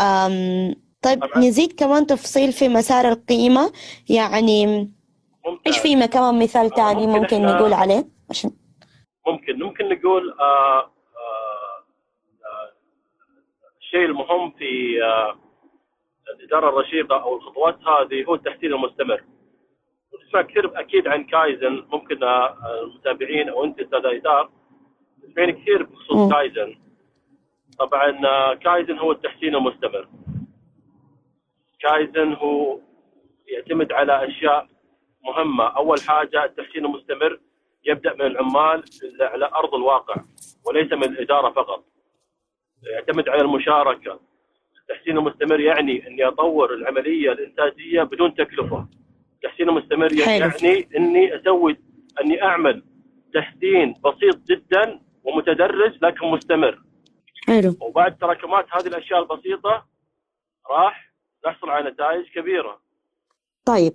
أم 0.00 0.74
طيب 1.02 1.24
طبعاً. 1.24 1.38
نزيد 1.38 1.72
كمان 1.72 2.06
تفصيل 2.06 2.52
في 2.52 2.68
مسار 2.68 3.08
القيمة. 3.12 3.72
يعني 4.10 4.66
ممتاز. 5.46 5.62
إيش 5.66 5.78
في 5.78 6.06
كمان 6.06 6.38
مثال 6.42 6.70
تاني 6.70 7.06
ممكن 7.06 7.20
ممكن 7.20 7.36
إحنا- 7.36 7.50
نقول 7.56 7.72
عليه؟ 7.72 8.04
عشان 8.30 8.50
ممكن. 9.26 9.58
ممكن 9.58 9.88
نقول 9.88 10.30
آه 10.40 10.78
آه 10.80 10.84
آه 12.44 12.70
الشيء 13.80 14.04
المهم 14.04 14.50
في 14.50 15.02
آه 15.04 15.38
الإدارة 16.38 16.68
الرشيقه 16.68 17.22
أو 17.22 17.36
الخطوات 17.36 17.78
هذه 17.78 18.24
هو 18.24 18.34
التحسين 18.34 18.72
المستمر. 18.72 19.24
ونسمع 20.12 20.42
كثير 20.42 20.80
أكيد 20.80 21.08
عن 21.08 21.24
كايزن 21.24 21.84
ممكن 21.92 22.22
آه 22.24 22.82
المتابعين 22.82 23.48
أو 23.48 23.64
أنت 23.64 23.80
أستاذ 23.80 24.06
ايثار 24.06 24.50
تسمعين 25.22 25.50
كثير. 25.50 25.82
بخصوص 25.82 26.32
كايزن. 26.32 26.78
طبعا 27.78 28.26
آه 28.26 28.54
كايزن 28.54 28.98
هو 28.98 29.12
التحسين 29.12 29.56
المستمر. 29.56 30.08
كايزن 31.80 32.32
هو 32.32 32.80
يعتمد 33.48 33.92
على 33.92 34.28
أشياء 34.28 34.68
مهمة، 35.24 35.64
أول 35.64 36.00
حاجة 36.00 36.44
التحسين 36.44 36.84
المستمر 36.84 37.40
يبدأ 37.84 38.14
من 38.14 38.22
العمال 38.22 38.84
على 39.20 39.46
أرض 39.46 39.74
الواقع 39.74 40.14
وليس 40.66 40.92
من 40.92 41.04
الإدارة 41.04 41.50
فقط. 41.50 41.84
يعتمد 42.82 43.28
على 43.28 43.40
المشاركة. 43.40 44.20
التحسين 44.80 45.18
المستمر 45.18 45.60
يعني 45.60 46.06
إني 46.08 46.28
أطور 46.28 46.74
العملية 46.74 47.32
الإنتاجية 47.32 48.02
بدون 48.02 48.34
تكلفة. 48.34 48.86
التحسين 49.44 49.68
المستمر 49.68 50.08
حلو. 50.08 50.18
يعني 50.26 50.88
إني 50.96 51.36
أسوي 51.40 51.78
أني 52.24 52.42
أعمل 52.42 52.84
تحسين 53.34 53.94
بسيط 54.04 54.36
جدا 54.48 55.00
ومتدرج 55.24 55.98
لكن 56.02 56.26
مستمر. 56.26 56.82
حلو 57.46 57.76
وبعد 57.80 58.16
تراكمات 58.18 58.66
هذه 58.72 58.86
الأشياء 58.86 59.22
البسيطة 59.22 59.86
راح 60.70 61.12
نحصل 61.46 61.70
على 61.70 61.90
نتائج 61.90 62.24
كبيرة. 62.34 62.78
طيب 63.64 63.92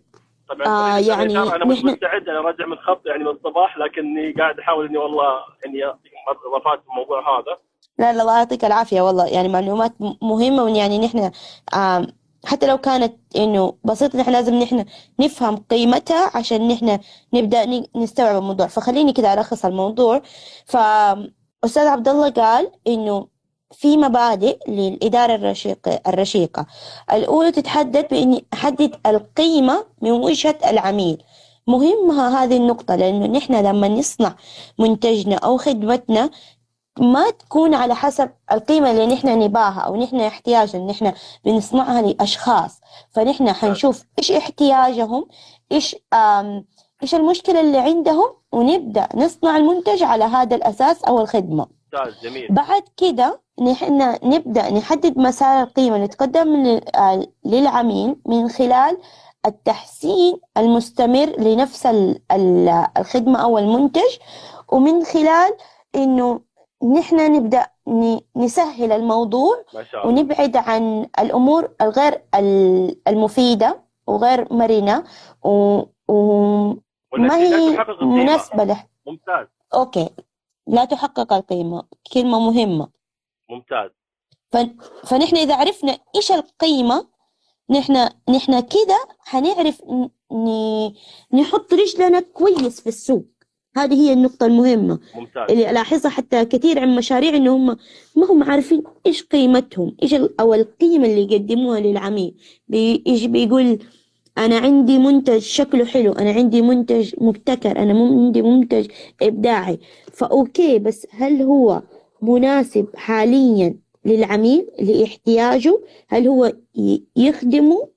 طبعا 0.50 0.68
آه، 0.68 0.98
يعني 1.00 1.38
أنا 1.40 1.66
مش 1.66 1.78
نحن- 1.78 1.88
مستعد 1.88 2.30
أنا 2.30 2.42
راجع 2.42 2.66
من 2.66 2.76
خط 2.78 3.06
يعني 3.08 3.24
من 3.24 3.30
الصباح 3.30 3.78
لكني 3.78 4.32
قاعد 4.32 4.60
أحاول 4.60 4.86
إني 4.86 4.98
والله 4.98 5.34
إني 5.66 5.86
اعطيكم 5.86 6.16
اضافات 6.48 6.82
في 6.84 6.90
الموضوع 6.90 7.40
هذا 7.40 7.58
لا 8.00 8.14
لا 8.14 8.22
الله 8.22 8.38
يعطيك 8.38 8.66
العافية 8.66 9.02
والله 9.02 9.28
يعني 9.28 9.48
معلومات 9.50 9.92
م- 10.02 10.14
مهمة 10.22 10.64
وإن 10.64 10.76
يعني 10.76 11.00
نحن 11.00 11.32
حتى 12.48 12.68
لو 12.68 12.78
كانت 12.78 13.14
إنه 13.36 13.74
بسيطة 13.84 14.20
نحن 14.20 14.32
لازم 14.32 14.56
نحن 14.56 14.86
نفهم 15.20 15.56
قيمتها 15.58 16.32
عشان 16.38 16.68
نحن 16.68 17.00
نبدأ 17.34 17.66
ن- 17.66 17.86
نستوعب 17.96 18.36
الموضوع. 18.38 18.68
فخليني 18.68 19.14
كده 19.14 19.34
ألخص 19.34 19.66
الموضوع. 19.66 20.22
فأستاذ 20.66 21.88
عبد 21.88 22.08
الله 22.08 22.30
قال 22.30 22.72
إنه 22.88 23.28
في 23.72 23.98
مبادئ 23.98 24.58
للإدارة 24.68 25.36
الرشيقة 25.36 26.00
الرشيقة. 26.08 26.66
الأولى 27.14 27.52
تتحدد 27.52 28.08
بإني 28.12 28.46
أحدد 28.54 28.96
القيمة 29.06 29.86
من 30.02 30.12
وجهة 30.12 30.58
العميل. 30.70 31.24
مهمة 31.68 32.44
هذه 32.44 32.58
النقطة 32.58 32.96
لأنه 32.96 33.26
نحن 33.28 33.54
لما 33.56 33.88
نصنع 33.88 34.36
منتجنا 34.80 35.36
أو 35.36 35.58
خدمتنا 35.58 36.30
ما 37.00 37.30
تكون 37.30 37.74
على 37.74 37.96
حسب 37.96 38.30
القيمة 38.52 38.92
اللي 38.92 39.06
نحن 39.08 39.40
نباها 39.40 39.80
أو 39.80 39.96
نحن 39.96 40.20
احتياجنا 40.22 40.86
نحن 40.92 41.14
بنصنعها 41.46 42.02
لأشخاص. 42.02 42.82
فنحن 43.12 43.54
حنشوف 43.54 44.04
إيش 44.20 44.32
احتياجهم 44.32 45.28
إيش 45.72 45.96
إيش 47.04 47.16
المشكلة 47.16 47.60
اللي 47.62 47.78
عندهم 47.78 48.30
ونبدأ 48.52 49.08
نصنع 49.16 49.58
المنتج 49.58 50.04
على 50.04 50.24
هذا 50.24 50.56
الأساس 50.56 51.04
أو 51.04 51.20
الخدمة. 51.22 51.68
جميل 52.24 52.48
بعد 52.54 52.84
كده 52.98 53.42
نحن 53.62 54.16
نبدأ 54.24 54.70
نحدد 54.74 55.18
مسار 55.18 55.64
القيمة 55.64 55.96
اللي 55.96 56.08
تقدم 56.08 56.80
آه، 56.96 57.28
للعميل 57.46 58.16
من 58.26 58.50
خلال 58.50 58.98
التحسين 59.46 60.40
المستمر 60.58 61.26
لنفس 61.40 61.86
ال- 61.86 62.22
ال- 62.32 62.86
الخدمة 62.98 63.40
أو 63.44 63.58
المنتج 63.58 64.18
ومن 64.72 65.04
خلال 65.04 65.54
إنه 65.96 66.40
نحن 66.84 67.34
نبدأ 67.36 67.68
ن- 67.88 68.20
نسهل 68.36 68.92
الموضوع 68.92 69.64
ما 69.74 69.84
شاء 69.84 70.08
الله. 70.10 70.22
ونبعد 70.22 70.58
عن 70.58 71.10
الأمور 71.20 71.70
الغير 71.82 72.22
ال- 72.36 73.02
المفيدة 73.08 73.84
وغير 74.08 74.54
مرنة 74.54 75.04
و- 75.44 75.84
وما 76.08 77.38
هي. 77.38 77.78
مناسبة 78.02 78.64
له. 78.64 78.84
ممتاز. 79.08 79.48
أوكي. 79.74 80.10
لا 80.68 80.86
تحقق 80.86 81.34
القيمة. 81.34 81.84
كلمة 82.14 82.40
مهمة. 82.40 82.90
ممتاز. 83.50 83.90
ف- 84.52 85.08
فنحن 85.08 85.36
إذا 85.36 85.56
عرفنا 85.56 85.98
إيش 86.16 86.32
القيمة 86.32 87.08
نحن 87.70 88.10
نحن 88.30 88.60
كده 88.60 89.08
حنعرف 89.20 89.82
ن- 90.32 90.92
نحط 91.34 91.74
رجلنا 91.74 92.20
كويس 92.20 92.82
في 92.82 92.88
السوق. 92.88 93.26
هذه 93.78 93.94
هي 93.94 94.14
النقطة 94.14 94.46
المهمة. 94.46 95.00
ممتاز. 95.16 95.52
اللي 95.52 95.70
ألاحظها 95.72 96.10
حتى 96.12 96.46
كثير 96.46 96.80
عن 96.80 96.96
مشاريع 96.96 97.36
إنه 97.36 97.56
هم 97.56 97.66
ما 98.16 98.26
هم 98.32 98.44
عارفين 98.44 98.84
إيش 99.06 99.24
قيمتهم 99.24 99.96
إيش 100.04 100.14
أو 100.40 100.54
القيمة 100.54 101.06
اللي 101.06 101.34
يقدموها 101.34 101.80
للعميل. 101.80 102.36
بي- 102.68 103.04
إيش 103.08 103.26
بيقول 103.26 103.80
أنا 104.38 104.58
عندي 104.58 104.98
منتج 104.98 105.38
شكله 105.38 105.86
حلو 105.86 106.12
أنا 106.12 106.32
عندي 106.32 106.62
منتج 106.62 107.14
مبتكر 107.18 107.80
أنا 107.80 107.94
عندي 107.94 108.42
منتج 108.42 108.88
إبداعي. 109.22 109.80
فأوكي 110.14 110.80
بس 110.80 111.08
هل 111.12 111.42
هو 111.42 111.82
مناسب 112.22 112.88
حاليا 112.96 113.76
للعميل 114.06 114.68
لإحتياجه؟ 114.80 115.82
هل 116.08 116.28
هو 116.28 116.54
يخدمه؟ 117.16 117.88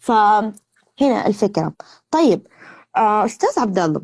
فهنا 0.00 1.26
الفكرة. 1.26 1.72
طيب 2.10 2.46
آه، 2.96 3.24
أستاذ 3.24 3.60
عبد 3.60 3.78
الله 3.78 4.02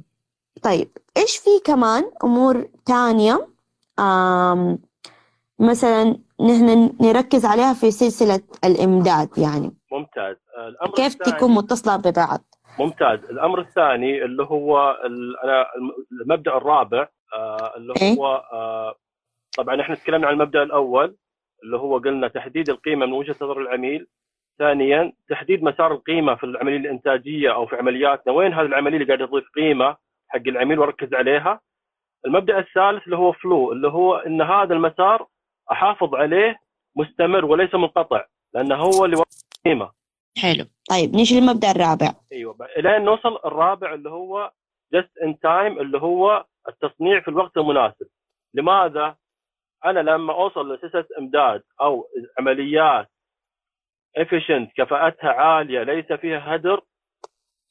طيب 0.63 0.89
إيش 1.19 1.37
في 1.37 1.51
كمان 1.65 2.11
أمور 2.25 2.65
تانية؟ 2.87 3.47
مثلا 5.61 6.05
نحن 6.41 6.93
نركز 7.01 7.45
عليها 7.45 7.73
في 7.75 7.91
سلسلة 7.91 8.41
الإمداد 8.65 9.29
يعني. 9.39 9.73
ممتاز. 9.93 10.37
الأمر 10.69 10.95
كيف 10.95 11.07
الثاني- 11.15 11.37
تكون 11.37 11.55
متصلة 11.55 11.97
ببعض؟ 11.97 12.41
ممتاز. 12.79 13.19
الأمر 13.31 13.61
الثاني 13.61 14.25
اللي 14.25 14.43
هو 14.43 14.97
ال- 15.07 15.37
أنا 15.45 15.67
الم- 15.77 16.23
المبدأ 16.23 16.57
الرابع 16.57 17.09
آه، 17.35 17.73
اللي 17.77 17.95
إيه؟ 18.03 18.15
هو 18.19 18.27
آه، 18.53 18.95
طبعا 19.57 19.81
إحنا 19.81 19.95
تكلمنا 19.95 20.27
عن 20.27 20.33
المبدأ 20.33 20.63
الأول 20.63 21.17
اللي 21.65 21.77
هو 21.77 21.99
قلنا 21.99 22.29
تحديد 22.29 22.71
القيمة 22.71 23.07
من 23.07 23.13
وجهة 23.13 23.37
نظر 23.43 23.61
العميل. 23.61 24.07
ثانيا 24.59 25.13
تحديد 25.29 25.63
مسار 25.63 25.93
القيمة 25.93 26.35
في 26.35 26.45
العملية 26.45 26.77
الإنتاجية 26.77 27.55
أو 27.55 27.67
في 27.67 27.77
عملياتنا. 27.77 28.33
وين 28.33 28.53
هذه 28.53 28.67
العملية 28.67 28.97
اللي 28.97 29.07
قاعدة 29.07 29.27
تضيف 29.27 29.45
قيمة؟ 29.57 29.97
حق 30.29 30.43
العميل 30.47 30.79
واركز 30.79 31.15
عليها. 31.15 31.61
المبدأ 32.27 32.59
الثالث 32.59 33.05
اللي 33.05 33.17
هو 33.17 33.33
فلو 33.33 33.73
اللي 33.73 33.89
هو 33.89 34.17
إن 34.17 34.43
هذا 34.43 34.75
المسار 34.75 35.27
أحافظ 35.73 36.15
عليه 36.15 36.59
مستمر 36.97 37.45
وليس 37.45 37.75
منقطع 37.75 38.25
لأنه 38.55 38.75
هو 38.75 39.05
اللي 39.05 39.25
قيمه 39.65 39.93
حلو. 40.39 40.65
طيب 40.91 41.15
نيجي 41.15 41.41
للمبدأ 41.41 41.71
الرابع. 41.71 42.13
أيوه 42.33 42.57
الين 42.77 43.05
نوصل 43.05 43.39
الرابع 43.45 43.95
اللي 43.95 44.11
هو 44.11 44.53
جست 44.93 45.19
ان 45.23 45.39
تايم 45.39 45.81
اللي 45.81 45.99
هو 45.99 46.47
التصنيع 46.69 47.21
في 47.21 47.29
الوقت 47.29 47.57
المناسب. 47.57 48.09
لماذا؟ 48.55 49.17
أنا 49.85 50.01
لما 50.01 50.33
أوصل 50.33 50.75
لسلسله 50.75 51.07
إمداد 51.19 51.63
أو 51.81 52.09
عمليات 52.39 53.11
efficient 54.19 54.73
كفاءتها 54.77 55.31
عالية 55.31 55.83
ليس 55.83 56.13
فيها 56.13 56.55
هدر 56.55 56.81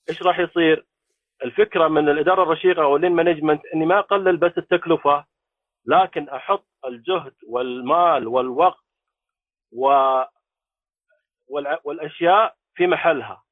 إيش 0.10 0.24
راح 0.24 0.40
يصير؟ 0.40 0.86
الفكرة 1.44 1.88
من 1.88 2.10
الإدارة 2.10 2.44
الرشيقة 2.44 2.84
أو 2.84 2.96
اللين 2.96 3.12
مانجمنت 3.12 3.66
إني 3.66 3.86
ما 3.86 4.00
أقلل 4.00 4.38
بس 4.38 4.58
التكلفة 4.58 5.26
لكن 5.86 6.30
أحط 6.30 6.68
الجهد 6.86 7.34
والمال 7.48 8.28
والوقت 8.28 8.84
و 9.72 9.88
والع- 11.48 11.80
والأشياء 11.84 12.56
في 12.76 12.88
محلها. 12.88 13.44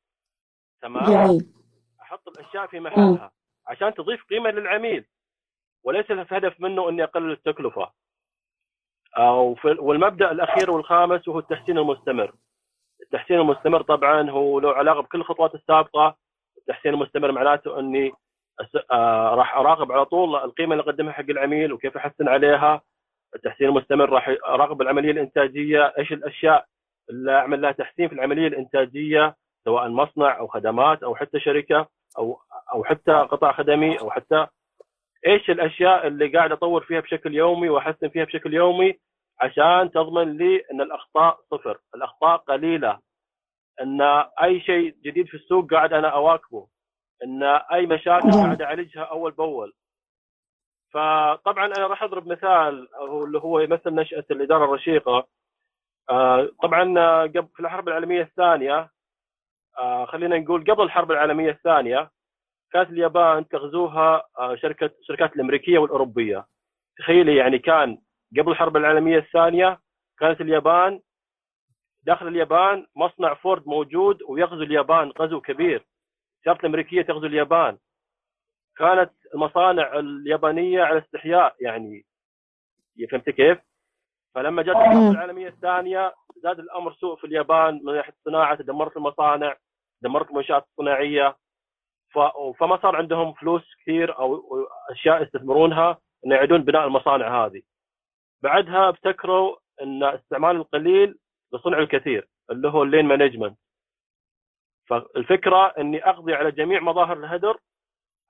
تمام؟ 0.81 1.03
جميل. 1.05 1.53
أحط 2.01 2.27
الأشياء 2.27 2.67
في 2.67 2.79
محلها 2.79 3.31
عشان 3.67 3.93
تضيف 3.93 4.23
قيمة 4.23 4.49
للعميل 4.49 5.05
وليس 5.83 6.11
الهدف 6.11 6.61
منه 6.61 6.89
إني 6.89 7.03
أقلل 7.03 7.31
التكلفة. 7.31 7.91
أو 9.17 9.55
في 9.55 9.67
والمبدأ 9.67 10.31
الأخير 10.31 10.71
والخامس 10.71 11.27
وهو 11.27 11.39
التحسين 11.39 11.77
المستمر. 11.77 12.33
التحسين 13.01 13.39
المستمر 13.39 13.81
طبعا 13.81 14.29
هو 14.29 14.59
له 14.59 14.73
علاقة 14.73 15.01
بكل 15.01 15.19
الخطوات 15.19 15.55
السابقة 15.55 16.17
التحسين 16.69 16.93
المستمر 16.93 17.31
معناته 17.31 17.79
أني 17.79 18.11
آه 18.91 19.35
راح 19.35 19.57
أراقب 19.57 19.91
على 19.91 20.05
طول 20.05 20.35
القيمة 20.35 20.71
اللي 20.73 20.83
اقدمها 20.83 21.13
حق 21.13 21.29
العميل 21.29 21.73
وكيف 21.73 21.97
أحسن 21.97 22.27
عليها. 22.27 22.81
التحسين 23.35 23.67
المستمر 23.67 24.09
راح 24.09 24.35
أراقب 24.47 24.81
العملية 24.81 25.11
الإنتاجية 25.11 25.93
إيش 25.97 26.11
الأشياء 26.13 26.65
اللي 27.09 27.31
أعمل 27.31 27.61
لها 27.61 27.71
تحسين 27.71 28.07
في 28.07 28.15
العملية 28.15 28.47
الإنتاجية 28.47 29.35
سواء 29.65 29.89
مصنع 29.89 30.37
أو 30.39 30.47
خدمات 30.47 31.03
أو 31.03 31.15
حتى 31.15 31.39
شركة 31.39 31.87
أو 32.17 32.37
أو 32.73 32.83
حتى 32.83 33.11
قطاع 33.11 33.51
خدمي 33.51 33.99
أو 33.99 34.11
حتى 34.11 34.47
إيش 35.27 35.49
الأشياء 35.49 36.07
اللي 36.07 36.27
قاعد 36.27 36.51
أطور 36.51 36.83
فيها 36.83 36.99
بشكل 36.99 37.35
يومي 37.35 37.69
وأحسن 37.69 38.09
فيها 38.09 38.25
بشكل 38.25 38.53
يومي 38.53 38.93
عشان 39.41 39.91
تضمن 39.91 40.37
لي 40.37 40.61
أن 40.71 40.81
الأخطاء 40.81 41.39
صفر، 41.51 41.77
الأخطاء 41.95 42.37
قليلة. 42.37 42.99
إن 43.81 44.01
أي 44.43 44.61
شيء 44.61 44.95
جديد 45.03 45.27
في 45.27 45.33
السوق 45.33 45.73
قاعد 45.73 45.93
أنا 45.93 46.07
أواكبه 46.07 46.67
إن 47.23 47.43
أي 47.43 47.85
مشاكل 47.85 48.29
جميل. 48.29 48.43
قاعد 48.45 48.61
أعالجها 48.61 49.03
أول 49.03 49.31
بأول. 49.31 49.73
فطبعا 50.93 51.65
أنا 51.65 51.87
راح 51.87 52.03
أضرب 52.03 52.27
مثال 52.27 52.87
هو 52.95 53.23
اللي 53.25 53.39
هو 53.39 53.59
يمثل 53.59 53.95
نشأة 53.95 54.25
الإدارة 54.31 54.65
الرشيقة. 54.65 55.27
آه، 56.09 56.49
طبعا 56.63 56.99
آه، 56.99 57.21
قبل 57.23 57.47
في 57.55 57.59
الحرب 57.59 57.87
العالمية 57.87 58.21
الثانية 58.21 58.89
آه، 59.79 60.05
خلينا 60.05 60.37
نقول 60.37 60.63
قبل 60.71 60.83
الحرب 60.83 61.11
العالمية 61.11 61.51
الثانية 61.51 62.11
كانت 62.71 62.89
اليابان 62.89 63.47
تغزوها 63.47 64.23
شركه 64.55 64.91
الشركات 64.99 65.35
الأمريكية 65.35 65.77
والأوروبية 65.77 66.45
تخيلي 66.97 67.35
يعني 67.35 67.59
كان 67.59 67.97
قبل 68.39 68.51
الحرب 68.51 68.77
العالمية 68.77 69.17
الثانية 69.17 69.79
كانت 70.19 70.41
اليابان 70.41 70.99
داخل 72.05 72.27
اليابان 72.27 72.87
مصنع 72.95 73.33
فورد 73.33 73.67
موجود 73.67 74.23
ويغزو 74.27 74.61
اليابان 74.63 75.11
غزو 75.19 75.41
كبير 75.41 75.85
الشركات 76.39 76.59
الأمريكية 76.63 77.01
تغزو 77.01 77.25
اليابان 77.25 77.77
كانت 78.77 79.11
المصانع 79.35 79.99
اليابانية 79.99 80.83
على 80.83 80.99
استحياء 80.99 81.55
يعني 81.59 82.05
فهمت 83.11 83.29
كيف؟ 83.29 83.57
فلما 84.35 84.61
جت 84.61 84.69
الحرب 84.69 84.95
مم. 84.95 85.11
العالمية 85.11 85.47
الثانية 85.47 86.13
زاد 86.35 86.59
الأمر 86.59 86.93
سوء 86.93 87.15
في 87.15 87.23
اليابان 87.27 87.81
من 87.83 87.93
ناحية 87.95 88.13
الصناعة 88.13 88.55
تدمرت 88.55 88.97
المصانع 88.97 89.55
دمرت 90.01 90.29
المنشات 90.29 90.65
الصناعيه 90.71 91.37
ف- 92.13 92.57
فما 92.59 92.77
صار 92.81 92.95
عندهم 92.95 93.33
فلوس 93.33 93.75
كثير 93.81 94.17
أو 94.19 94.43
أشياء 94.91 95.23
يستثمرونها 95.23 95.97
ان 96.25 96.31
يعيدون 96.31 96.61
بناء 96.63 96.87
المصانع 96.87 97.45
هذه. 97.45 97.61
بعدها 98.43 98.89
ابتكروا 98.89 99.55
إن 99.81 100.03
استعمال 100.03 100.55
القليل 100.55 101.17
لصنع 101.55 101.79
الكثير 101.79 102.27
اللي 102.51 102.67
هو 102.67 102.83
اللين 102.83 103.05
مانجمنت. 103.05 103.57
فالفكرة 104.89 105.73
إني 105.77 106.09
أقضي 106.09 106.33
على 106.33 106.51
جميع 106.51 106.79
مظاهر 106.79 107.17
الهدر 107.17 107.57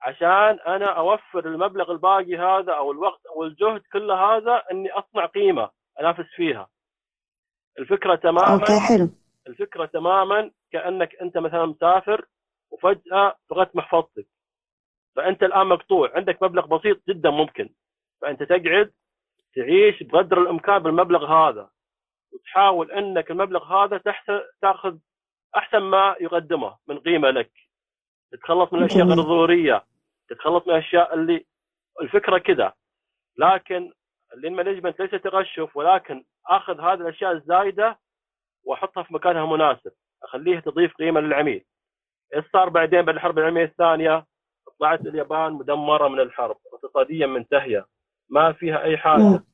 عشان 0.00 0.58
أنا 0.66 0.86
أوفر 0.86 1.46
المبلغ 1.46 1.92
الباقي 1.92 2.36
هذا 2.36 2.72
أو 2.72 2.92
الوقت 2.92 3.26
أو 3.26 3.44
الجهد 3.44 3.82
كله 3.92 4.14
هذا 4.14 4.62
إني 4.72 4.90
أصنع 4.90 5.26
قيمة 5.26 5.70
أنافس 6.00 6.26
فيها. 6.36 6.68
الفكرة 7.78 8.14
تماما 8.14 8.52
أوكي 8.52 8.80
حلو. 8.88 9.08
الفكرة 9.48 9.86
تماما 9.86 10.50
كأنك 10.72 11.14
أنت 11.22 11.38
مثلا 11.38 11.66
مسافر 11.66 12.26
وفجأة 12.70 13.36
فقدت 13.50 13.76
محفظتك. 13.76 14.26
فأنت 15.16 15.42
الآن 15.42 15.66
مقطوع 15.66 16.10
عندك 16.14 16.42
مبلغ 16.42 16.66
بسيط 16.66 17.02
جدا 17.08 17.30
ممكن. 17.30 17.68
فأنت 18.22 18.42
تقعد 18.42 18.92
تعيش 19.54 20.02
بقدر 20.02 20.42
الإمكان 20.42 20.78
بالمبلغ 20.78 21.26
هذا. 21.26 21.70
وتحاول 22.32 22.92
أنك 22.92 23.30
المبلغ 23.30 23.64
هذا 23.64 23.98
تحت 23.98 24.32
تأخذ 24.62 24.98
أحسن 25.56 25.78
ما 25.78 26.16
يقدمه 26.20 26.76
من 26.88 26.98
قيمة 26.98 27.30
لك. 27.30 27.52
تتخلص 28.32 28.72
من 28.72 28.78
الأشياء. 28.78 29.06
غير 29.06 29.20
ضروريه 29.20 29.84
تتخلص 30.28 30.66
من 30.66 30.74
الأشياء 30.74 31.14
اللي 31.14 31.46
الفكرة 32.02 32.38
كذا 32.38 32.72
لكن 33.38 33.92
اللين 34.34 34.52
مانجمنت 34.52 35.00
ليس 35.00 35.22
تغشف 35.22 35.76
ولكن 35.76 36.24
أخذ 36.46 36.80
هذه 36.80 36.94
الأشياء 37.00 37.32
الزايدة 37.32 37.98
وأحطها 38.64 39.02
في 39.02 39.14
مكانها 39.14 39.46
مناسب. 39.46 39.92
اخليها 40.22 40.60
تضيف 40.60 40.94
قيمة 40.96 41.20
للعميل. 41.20 41.64
إيش 42.34 42.44
صار 42.52 42.68
بعدين 42.68 43.02
بعد 43.02 43.14
الحرب 43.14 43.38
العالمية 43.38 43.64
الثانية؟ 43.64 44.26
طلعت 44.80 45.00
اليابان 45.00 45.52
مدمرة 45.52 46.08
من 46.08 46.20
الحرب 46.20 46.56
اقتصاديا 46.72 47.26
منتهية 47.26 47.86
ما 48.30 48.52
فيها 48.52 48.82
أي 48.82 48.96
حاجة. 48.98 49.22
مم. 49.22 49.44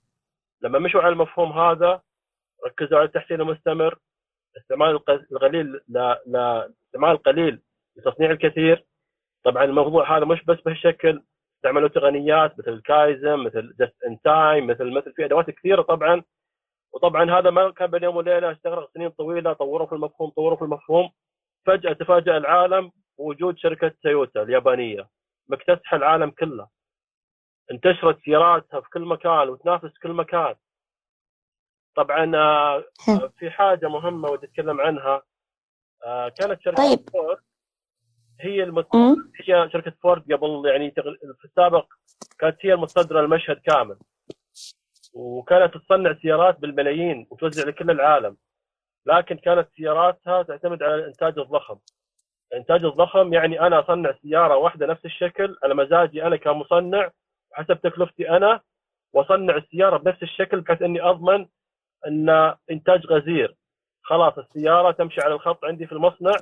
لما 0.63 0.79
مشوا 0.79 1.03
على 1.03 1.13
المفهوم 1.13 1.53
هذا 1.53 2.03
ركزوا 2.67 2.99
على 2.99 3.07
التحسين 3.07 3.41
المستمر 3.41 3.99
استعمال 4.57 4.91
الق- 4.91 5.11
القليل 5.33 5.81
لا 5.89 6.23
لا 6.27 6.73
استعمال 6.87 7.11
القليل 7.11 7.63
لتصنيع 7.97 8.31
الكثير. 8.31 8.85
طبعا 9.45 9.65
الموضوع 9.65 10.17
هذا 10.17 10.25
مش 10.25 10.45
بس 10.45 10.61
بهالشكل 10.61 11.23
استعملوا 11.57 11.89
تقنيات 11.89 12.59
مثل 12.59 12.71
الكايزن 12.73 13.37
مثل 13.37 13.75
just 13.81 13.97
in 14.07 14.21
time 14.25 14.67
مثل 14.67 14.91
مثل 14.93 15.13
في 15.13 15.25
أدوات 15.25 15.51
كثيرة 15.51 15.83
طبعا. 15.83 16.23
وطبعا 16.93 17.31
هذا 17.39 17.51
ما 17.51 17.71
كان 17.71 17.91
بين 17.91 18.03
يوم 18.03 18.17
وليلة 18.17 18.53
استغرق 18.53 18.91
سنين 18.95 19.09
طويلة 19.11 19.53
طوروا 19.53 19.87
في 19.87 19.93
المفهوم 19.95 20.31
طوروا 20.31 20.57
في 20.59 20.63
المفهوم. 20.65 21.11
فجأة 21.67 21.93
تفاجأ 21.93 22.37
العالم 22.37 22.93
بوجود 23.19 23.59
شركة 23.59 23.93
تويوتا 24.03 24.43
اليابانية 24.43 25.09
مكتسحه 25.49 25.97
العالم 25.97 26.31
كله. 26.31 26.69
انتشرت 27.71 28.19
سياراتها 28.25 28.81
في 28.81 28.89
كل 28.91 29.01
مكان 29.05 29.49
وتنافس 29.49 29.99
كل 29.99 30.13
مكان. 30.13 30.55
طبعا 31.97 32.37
آه، 32.37 32.85
حلو. 33.07 33.31
في 33.39 33.51
حاجة 33.51 33.89
مهمة 33.89 34.29
ودي 34.31 34.47
أتكلم 34.47 34.81
عنها 34.81 35.23
آه، 36.05 36.29
كانت 36.29 36.61
شركة 36.63 36.77
طيب. 36.77 37.11
فورد 37.11 37.39
هي 38.41 38.63
المت... 38.63 38.95
مم. 38.95 39.33
هي 39.37 39.71
شركة 39.73 39.93
فورد 40.03 40.33
قبل 40.33 40.63
يعني 40.67 40.91
في 41.39 41.45
السابق 41.45 41.87
كانت 42.39 42.57
هي 42.61 42.73
المتصدره 42.73 43.21
المشهد 43.21 43.57
كامل 43.57 43.99
وكانت 45.15 45.77
تصنع 45.77 46.15
سيارات 46.23 46.61
بالملايين 46.61 47.27
وتوزع 47.31 47.69
لكل 47.69 47.91
العالم 47.91 48.37
لكن 49.07 49.37
كانت 49.37 49.69
سياراتها 49.77 50.43
تعتمد 50.43 50.83
على 50.83 50.95
الانتاج 50.95 51.39
الضخم 51.39 51.79
الانتاج 52.53 52.85
الضخم 52.85 53.33
يعني 53.33 53.61
أنا 53.61 53.81
أصنع 53.81 54.15
سيارة 54.23 54.57
واحدة 54.57 54.87
نفس 54.87 55.05
الشكل 55.05 55.57
على 55.65 55.75
مزاجي 55.75 56.23
أنا 56.23 56.37
كمصنع 56.37 57.11
وحسب 57.53 57.81
تكلفتي 57.81 58.31
أنا 58.31 58.61
وأصنع 59.13 59.57
السيارة 59.57 59.97
بنفس 59.97 60.23
الشكل 60.23 60.61
بحيث 60.61 60.83
إني 60.83 61.03
أضمن 61.03 61.47
أن 62.07 62.55
إنتاج 62.71 63.07
غزير. 63.07 63.57
خلاص 64.03 64.39
السيارة 64.39 64.91
تمشي 64.93 65.21
على 65.21 65.35
الخط 65.35 65.65
عندي 65.65 65.87
في 65.87 65.93
المصنع. 65.93 66.33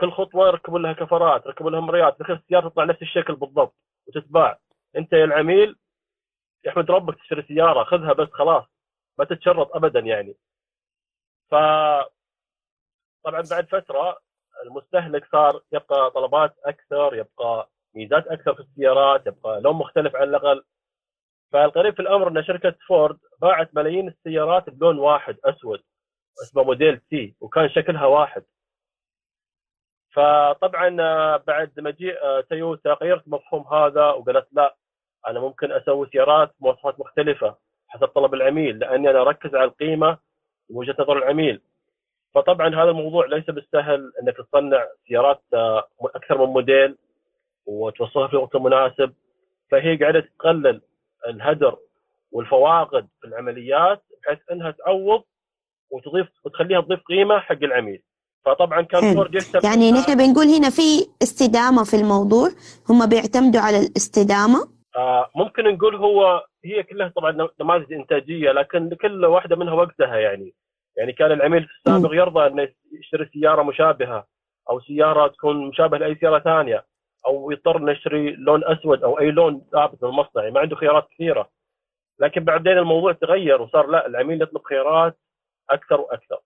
كل 0.00 0.12
خطوة 0.12 0.48
يركبوا 0.48 0.78
لها 0.78 0.92
كفرات 0.92 1.46
يركبوا 1.46 1.70
لها 1.70 1.80
مريات 1.80 2.16
الأخير 2.16 2.36
السيارة 2.36 2.68
تطلع 2.68 2.84
نفس 2.84 3.02
الشكل 3.02 3.34
بالضبط 3.36 3.74
وتتباع. 4.06 4.58
أنت 4.96 5.12
يا 5.12 5.24
العميل 5.24 5.76
يحمد 6.64 6.90
ربك 6.90 7.18
تشتري 7.18 7.42
سيارة. 7.42 7.84
خذها 7.84 8.12
بس 8.12 8.28
خلاص 8.32 8.64
ما 9.18 9.24
تتشرط 9.24 9.76
ابدا 9.76 10.00
يعني. 10.00 10.34
ف 11.50 11.54
طبعا 13.24 13.42
بعد 13.50 13.66
فترة 13.68 14.18
المستهلك 14.66 15.28
صار 15.32 15.62
يبقى 15.72 16.10
طلبات 16.10 16.56
أكثر 16.64 17.14
يبقى 17.14 17.70
ميزات 17.94 18.26
أكثر 18.26 18.54
في 18.54 18.60
السيارات 18.60 19.26
يبقى 19.26 19.60
لون 19.60 19.76
مختلف 19.76 20.16
على 20.16 20.24
الأقل. 20.30 20.64
فالغريب 21.52 21.94
في 21.94 22.00
الأمر 22.00 22.28
أن 22.28 22.44
شركة 22.44 22.74
فورد 22.88 23.18
باعت 23.42 23.74
ملايين 23.74 24.08
السيارات 24.08 24.70
بلون 24.70 24.98
واحد 24.98 25.36
أسود 25.44 25.80
اسمه 26.42 26.62
موديل 26.62 27.00
T 27.10 27.34
وكان 27.40 27.68
شكلها 27.68 28.06
واحد. 28.06 28.42
فطبعا 30.12 30.96
آه، 31.00 31.36
بعد 31.46 31.80
مجيء 31.80 32.22
آه، 32.22 32.40
تويوتا 32.40 32.92
غيرت 33.02 33.26
المفهوم 33.26 33.66
هذا 33.74 34.04
وقالت 34.10 34.48
لا 34.52 34.76
أنا 35.26 35.40
ممكن 35.40 35.72
أسوي 35.72 36.08
سيارات 36.12 36.54
مواصفات 36.60 37.00
مختلفة 37.00 37.56
حسب 37.88 38.06
طلب 38.06 38.34
العميل 38.34 38.78
لأني 38.78 39.10
أنا 39.10 39.20
أركز 39.20 39.54
على 39.54 39.64
القيمة 39.64 40.18
ووجهة 40.70 40.96
نظر 40.98 41.18
العميل. 41.18 41.60
فطبعا 42.34 42.68
هذا 42.68 42.90
الموضوع 42.90 43.26
ليس 43.26 43.44
بالسهل 43.44 44.12
إنك 44.22 44.36
تصنع 44.36 44.86
سيارات 45.08 45.42
آه، 45.54 45.88
أكثر 46.00 46.38
من 46.38 46.52
موديل 46.52 46.98
وتوصلها 47.66 48.26
في 48.26 48.32
الوقت 48.32 48.54
المناسب 48.54 49.14
فهي 49.70 49.96
قاعدة 49.96 50.20
تقلل 50.20 50.80
الهدر 51.28 51.76
والفواقد 52.32 53.08
في 53.20 53.26
العمليات 53.26 54.02
بحيث 54.22 54.38
انها 54.52 54.70
تعوض 54.70 55.22
وتضيف 55.90 56.28
وتخليها 56.44 56.80
تضيف 56.80 57.00
قيمة 57.00 57.38
حق 57.38 57.62
العميل. 57.62 58.02
فطبعا 58.44 58.82
كان. 58.82 59.14
فورد 59.14 59.34
يهتم 59.34 59.60
يعني 59.64 59.92
نحن 59.92 60.14
بنقول 60.14 60.46
هنا 60.46 60.70
في 60.70 61.08
استدامة 61.22 61.84
في 61.84 61.96
الموضوع 61.96 62.48
هم 62.90 63.06
بيعتمدوا 63.06 63.60
على 63.60 63.78
الاستدامة؟ 63.78 64.68
آه 64.96 65.30
ممكن 65.36 65.64
نقول 65.64 65.96
هو 65.96 66.44
هي 66.64 66.82
كلها 66.82 67.12
طبعا 67.16 67.48
نماذج 67.60 67.92
إنتاجية 67.92 68.52
لكن 68.52 68.94
كل 68.94 69.24
واحدة 69.24 69.56
منها 69.56 69.74
وقتها 69.74 70.16
يعني. 70.16 70.54
يعني 70.96 71.12
كان 71.12 71.32
العميل 71.32 71.64
في 71.64 71.70
السابق 71.78 72.14
يرضى 72.14 72.46
إنه 72.46 72.68
يشتري 73.00 73.30
سيارة 73.32 73.62
مشابهة 73.62 74.26
أو 74.70 74.80
سيارة 74.80 75.26
تكون 75.26 75.68
مشابهة 75.68 75.98
لأي 75.98 76.14
سيارة 76.14 76.38
ثانية. 76.38 76.84
أو 77.26 77.50
يضطر 77.50 77.76
إنه 77.76 77.92
يشتري 77.92 78.30
لون 78.36 78.60
أسود 78.64 79.02
أو 79.02 79.18
أي 79.20 79.30
لون 79.30 79.62
ثابت 79.72 80.02
من 80.02 80.08
المصنع 80.08 80.42
يعني 80.42 80.50
ما 80.50 80.60
عنده 80.60 80.76
خيارات 80.76 81.08
كثيرة. 81.14 81.48
لكن 82.20 82.44
بعدين 82.44 82.78
الموضوع 82.78 83.12
تغير 83.12 83.62
وصار 83.62 83.86
لا 83.86 84.06
العميل 84.06 84.42
يطلب 84.42 84.62
خيارات 84.68 85.18
أكثر 85.70 86.00
وأكثر. 86.00 86.38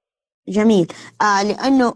جميل. 0.49 0.87
آه 1.23 1.43
لأنه 1.43 1.95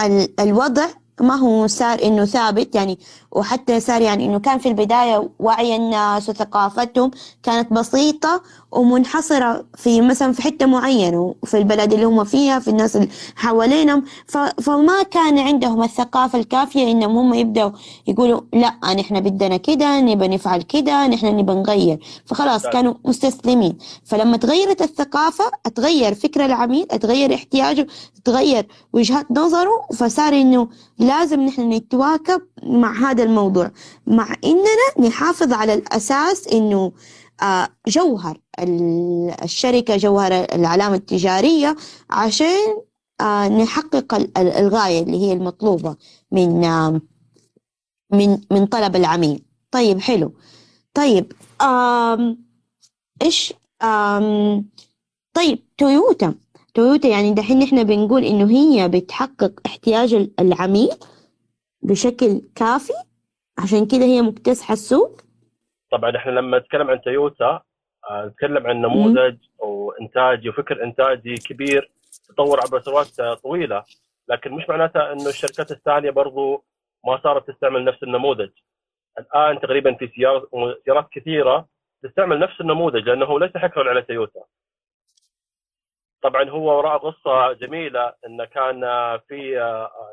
ال- 0.00 0.40
الوضع 0.40 0.86
ما 1.20 1.34
هو 1.34 1.66
صار 1.66 1.98
إنه 2.02 2.24
ثابت 2.24 2.74
يعني 2.74 2.98
وحتى 3.32 3.80
صار 3.80 4.02
يعني 4.02 4.24
إنه 4.26 4.40
كان 4.40 4.58
في 4.58 4.68
البداية 4.68 5.28
وعي 5.38 5.76
الناس 5.76 6.28
وثقافتهم 6.28 7.10
كانت 7.42 7.72
بسيطة 7.72 8.42
ومنحصرة 8.76 9.64
في 9.74 10.00
مثلا 10.00 10.32
في 10.32 10.42
حتة 10.42 10.66
معينة 10.66 11.34
وفي 11.42 11.58
البلد 11.58 11.92
اللي 11.92 12.04
هم 12.04 12.24
فيها 12.24 12.58
في 12.58 12.68
الناس 12.68 12.96
اللي 12.96 13.08
حوالينهم. 13.36 14.04
فما 14.62 15.02
كان 15.02 15.38
عندهم 15.38 15.82
الثقافة 15.82 16.38
الكافية 16.38 16.90
إنهم 16.90 17.16
هم 17.16 17.34
يبدأوا 17.34 17.70
يقولوا 18.06 18.40
لا 18.52 18.94
نحن 18.94 19.20
بدنا 19.20 19.56
كده 19.56 20.00
نبى 20.00 20.28
نفعل 20.28 20.62
كده 20.62 21.06
نحن 21.06 21.26
نبى 21.26 21.52
نغير. 21.52 21.98
فخلاص. 22.26 22.62
كانوا 22.66 22.94
مستسلمين. 23.04 23.78
فلما 24.04 24.36
تغيرت 24.36 24.82
الثقافة 24.82 25.44
أتغير 25.66 26.14
فكر 26.14 26.44
العميل 26.44 26.86
أتغير 26.90 27.34
احتياجه 27.34 27.86
تغير 28.24 28.66
وجهات 28.92 29.26
نظره. 29.30 29.86
فصار 29.94 30.32
إنه 30.32 30.68
لازم 30.98 31.40
نحن 31.40 31.72
نتواكب 31.72 32.42
مع 32.62 33.10
هذا 33.10 33.22
الموضوع 33.22 33.70
مع 34.06 34.28
إننا 34.44 35.08
نحافظ 35.08 35.52
على 35.52 35.74
الأساس 35.74 36.48
إنه 36.48 36.76
آه، 36.86 36.92
جوهر 37.88 38.38
ال- 38.58 39.34
الشركة 39.42 39.96
جوهر 39.96 40.32
العلامة 40.32 40.94
التجارية 40.94 41.76
عشان 42.10 42.82
آه، 43.20 43.48
نحقق 43.48 44.14
ال- 44.14 44.38
ال- 44.38 44.52
الغاية 44.52 45.02
اللي 45.02 45.16
هي 45.20 45.32
المطلوبة 45.32 45.96
من 46.32 46.64
آه، 46.64 47.00
من 48.12 48.38
من 48.50 48.66
طلب 48.66 48.96
العميل. 48.96 49.42
طيب 49.70 50.00
حلو. 50.00 50.32
طيب 50.94 51.32
آم 51.62 52.38
إيش؟ 53.22 53.54
آم 53.82 54.68
طيب 55.34 55.58
تويوتا. 55.78 56.34
تويوتا 56.74 57.08
يعني 57.08 57.32
دحين 57.34 57.62
إحنا 57.62 57.82
بنقول 57.82 58.24
إنه 58.24 58.50
هي 58.50 58.88
بتحقق 58.88 59.60
احتياج 59.66 60.14
ال- 60.14 60.32
العميل 60.40 60.90
بشكل 61.82 62.42
كافي 62.54 62.92
عشان 63.58 63.86
كده 63.86 64.04
هي 64.04 64.22
مكتسحة 64.22 64.72
السوق. 64.72 65.20
طبعا 65.90 66.16
إحنا 66.16 66.30
لما 66.30 66.58
نتكلم 66.58 66.90
عن 66.90 67.00
تويوتا 67.00 67.62
آه، 68.10 68.26
نتكلم 68.26 68.66
عن 68.66 68.76
نموذج 68.80 69.36
وانتاجي 69.58 70.48
وفكر 70.48 70.84
إنتاجي 70.84 71.34
كبير 71.34 71.90
تطور 72.28 72.60
عبر 72.60 72.80
سنوات 72.80 73.20
آه، 73.20 73.34
طويلة. 73.34 73.84
لكن 74.28 74.52
مش 74.52 74.68
معناتها 74.68 75.12
إنه 75.12 75.28
الشركات 75.28 75.70
الثانية 75.70 76.10
برضو 76.10 76.64
ما 77.06 77.20
صارت 77.22 77.50
تستعمل 77.50 77.84
نفس 77.84 78.02
النموذج. 78.02 78.50
الآن 79.18 79.60
تقريبا 79.60 79.94
في 79.94 80.08
سيارات 80.08 80.48
سيارات 80.84 81.08
كثيرة 81.12 81.68
تستعمل 82.02 82.38
نفس 82.38 82.60
النموذج 82.60 83.08
لأنه 83.08 83.40
ليس 83.40 83.56
حكرا 83.56 83.90
على 83.90 84.02
تويوتا. 84.02 84.40
طبعا 86.22 86.50
هو 86.50 86.78
وراء 86.78 86.98
قصة 86.98 87.52
جميلة 87.52 88.12
انه 88.26 88.44
كان 88.44 88.80
في 89.28 89.58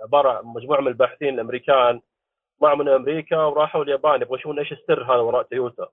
عبارة 0.03 0.41
مجموعة 0.41 0.81
من 0.81 0.87
الباحثين 0.87 1.33
الأمريكان 1.33 2.01
طلعوا 2.63 2.77
من 2.77 2.89
أمريكا 2.89 3.37
وراحوا 3.37 3.83
اليابان 3.83 4.21
يبغوا 4.21 4.37
يشوفون 4.37 4.59
إيش 4.59 4.71
السر 4.71 5.03
هذا 5.03 5.21
وراء 5.21 5.43
تويوتا. 5.43 5.87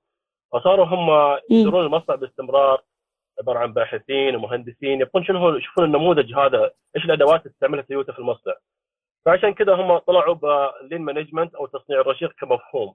فصاروا 0.53 0.87
هم 0.87 1.39
يديرون 1.51 1.87
المصنع 1.87 2.15
باستمرار 2.15 2.83
عبارة 3.39 3.59
عن 3.59 3.73
باحثين 3.73 4.37
ومهندسين 4.37 5.01
يبغون 5.01 5.25
شنو 5.25 5.39
هو 5.39 5.55
يشوفون 5.57 5.85
النموذج 5.85 6.35
هذا 6.35 6.71
إيش 6.97 7.05
الأدوات 7.05 7.41
اللي 7.41 7.53
تستعملها 7.53 7.83
تويوتا 7.83 8.13
في 8.13 8.19
المصنع. 8.19 8.55
فعشان 9.27 9.55
كذا 9.55 9.75
هم 9.75 9.99
طلعوا 9.99 10.35
بال 10.35 10.57
lean 10.57 11.03
management 11.03 11.55
أو 11.55 11.67
تصنيع 11.67 12.01
الرشيق 12.01 12.33
كمفهوم. 12.33 12.95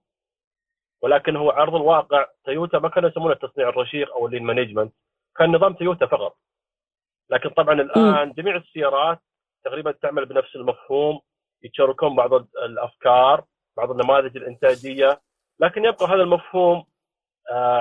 ولكن 1.01 1.35
هو 1.35 1.49
أرض 1.51 1.75
الواقع 1.75 2.25
تويوتا 2.45 2.79
ما 2.79 2.89
كانوا 2.89 3.09
يسمونه 3.09 3.33
التصنيع 3.33 3.69
الرشيق 3.69 4.13
أو 4.13 4.27
ال 4.27 4.30
lean 4.30 4.43
management 4.43 4.93
كان 5.37 5.51
نظام 5.51 5.73
تويوتا 5.73 6.05
فقط. 6.05 6.37
لكن 7.29 7.49
طبعا 7.49 7.81
الآن 7.81 8.31
جميع 8.31 8.55
السيارات 8.55 9.19
تقريبا 9.65 9.91
تعمل 9.91 10.25
بنفس 10.25 10.55
المفهوم 10.55 11.19
يتشاركون 11.63 12.15
بعض 12.15 12.33
الأفكار. 12.65 13.43
بعض 13.77 13.91
النماذج 13.91 14.37
الإنتاجية 14.37 15.21
لكن 15.59 15.85
يبقى 15.85 16.05
هذا 16.05 16.23
المفهوم 16.23 16.83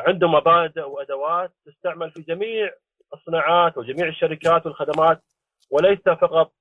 عنده 0.06 0.28
مبادئ 0.28 0.80
وأدوات 0.82 1.52
تستعمل 1.66 2.10
في 2.10 2.22
جميع 2.22 2.70
الصناعات 3.14 3.78
وجميع 3.78 4.08
الشركات 4.08 4.66
والخدمات 4.66 5.22
وليس 5.70 5.98
فقط 6.04 6.52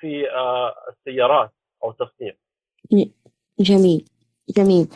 في 0.00 0.24
السيارات 0.88 1.50
أو 1.84 1.90
التصنيع. 1.90 2.32
جميل 3.60 4.04
جميل. 4.56 4.88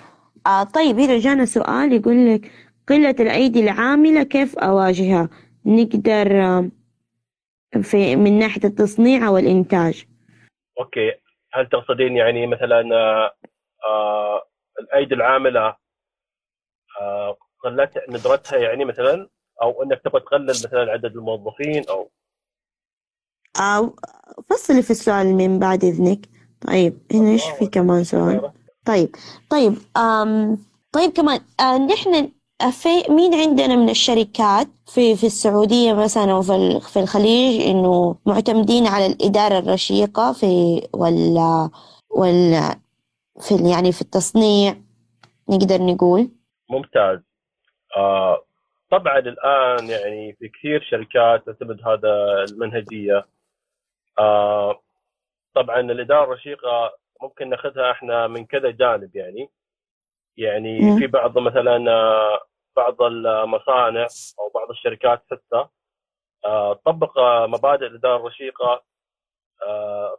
آه 0.47 0.65
طيب 0.65 0.99
هنا 0.99 1.19
جانا 1.19 1.45
سؤال 1.45 1.93
يقول 1.93 2.35
لك 2.35 2.51
قلة 2.89 3.17
الأيدي 3.21 3.61
العاملة 3.61 4.23
كيف 4.23 4.59
أواجهها؟ 4.59 5.29
نقدر 5.67 6.29
في 7.83 8.17
من 8.17 8.39
ناحية 8.39 8.65
التصنيع 8.65 9.27
أو 9.29 9.39
الإنتاج. 9.39 10.05
أوكي 10.81 11.13
هل 11.55 11.69
تقصدين 11.69 12.17
يعني 12.17 12.47
مثلا 12.47 12.85
آه 13.87 14.43
الأيدي 14.81 15.15
العاملة 15.15 15.77
آه 17.01 17.37
قلت 17.65 17.99
ندرتها 18.09 18.59
يعني 18.59 18.85
مثلا 18.85 19.29
أو 19.63 19.83
أنك 19.83 20.01
تبغى 20.05 20.21
تقلل 20.21 20.49
مثلا 20.49 20.93
عدد 20.93 21.17
الموظفين 21.17 21.89
أو 21.89 22.11
أو 23.57 23.97
فصلي 24.51 24.83
في 24.83 24.91
السؤال 24.91 25.27
من 25.27 25.59
بعد 25.59 25.85
إذنك. 25.85 26.29
طيب 26.67 26.99
هنا 27.15 27.31
إيش 27.31 27.45
في 27.51 27.67
كمان 27.67 28.05
سؤال؟ 28.05 28.53
طيب 28.87 29.17
طيب 29.51 29.75
أم 29.97 30.59
طيب 30.93 31.11
كمان 31.13 31.41
آه 31.61 31.79
نحن 31.79 32.33
في 32.71 33.13
مين 33.13 33.35
عندنا 33.35 33.77
من 33.77 33.89
الشركات 33.91 34.67
في 34.87 35.17
في 35.17 35.27
السعودية 35.27 35.93
مثلا 35.93 36.33
أو 36.33 36.43
في 36.81 36.99
الخليج 37.01 37.63
إنه 37.63 38.17
معتمدين 38.27 38.87
على 38.87 39.07
الإدارة 39.07 39.59
الرشيقة 39.59 40.33
في 40.33 40.83
ولا 40.95 41.71
ولا 42.11 42.81
في 43.41 43.71
يعني 43.71 43.93
في 43.93 44.03
التصنيع 44.03 44.75
نقدر 45.49 45.83
نقول. 45.83 46.31
ممتاز. 46.71 47.19
آه 47.97 48.45
طبعا 48.91 49.19
الآن 49.19 49.89
يعني 49.89 50.37
في 50.39 50.49
كثير 50.49 50.87
شركات 50.91 51.47
تعتمد 51.47 51.81
هذا 51.87 52.45
المنهجية. 52.49 53.27
آه 54.19 54.81
طبعا 55.55 55.81
الإدارة 55.81 56.25
الرشيقة 56.25 56.93
ممكن 57.23 57.49
ناخذها 57.49 57.91
إحنا 57.91 58.27
من 58.27 58.47
كذا 58.47 58.71
جانب 58.71 59.17
يعني. 59.17 59.49
يعني. 60.37 60.99
في 60.99 61.07
بعض 61.07 61.39
مثلا 61.39 61.79
بعض 62.77 63.03
المصانع 63.03 64.07
أو 64.41 64.51
بعض 64.55 64.71
الشركات 64.71 65.25
حتى 65.31 65.67
طبق 66.85 67.19
مبادئ 67.47 67.87
الإدارة 67.87 68.17
الرشيقة 68.17 68.85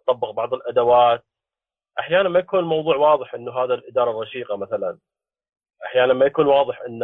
طبق 0.07 0.31
بعض 0.31 0.53
الأدوات. 0.53 1.25
أحيانا 1.99 2.29
ما 2.29 2.39
يكون 2.39 2.59
الموضوع 2.59 2.95
واضح 2.95 3.33
إنه 3.33 3.51
هذا 3.51 3.73
الإدارة 3.73 4.11
الرشيقة 4.11 4.57
مثلا. 4.57 4.97
أحيانا 5.85 6.13
ما 6.13 6.25
يكون 6.25 6.45
واضح 6.45 6.81
إن 6.81 7.03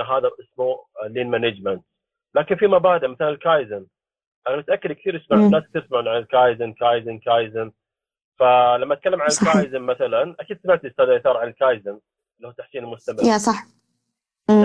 هذا 0.00 0.30
اسمه 0.40 0.84
lean 1.02 1.30
management. 1.30 1.84
لكن 2.34 2.56
في 2.56 2.66
مبادئ 2.66 3.06
مثلا 3.06 3.28
الكايزن. 3.28 3.86
أنا 4.48 4.56
متأكد 4.56 4.92
كثير 4.92 5.14
يسمع 5.14 5.36
الناس 5.36 5.62
تسمع 5.74 5.98
عن 5.98 6.06
ال 6.16 6.24
kaizen 6.24 6.72
kaizen 6.72 7.18
kaizen. 7.18 7.72
فلما 8.38 8.94
أتكلم 8.94 9.22
عن 9.22 9.28
الكايزن 9.28 9.80
مثلا 9.80 10.36
أكيد 10.40 10.60
سمعت 10.62 10.84
أستاذ 10.84 11.08
يسار 11.08 11.36
عن 11.36 11.48
الكايزن 11.48 12.00
اللي 12.36 12.48
هو 12.48 12.52
تحسين 12.52 12.84
المستمر. 12.84 13.32
يا 13.32 13.38
صح. 13.38 13.64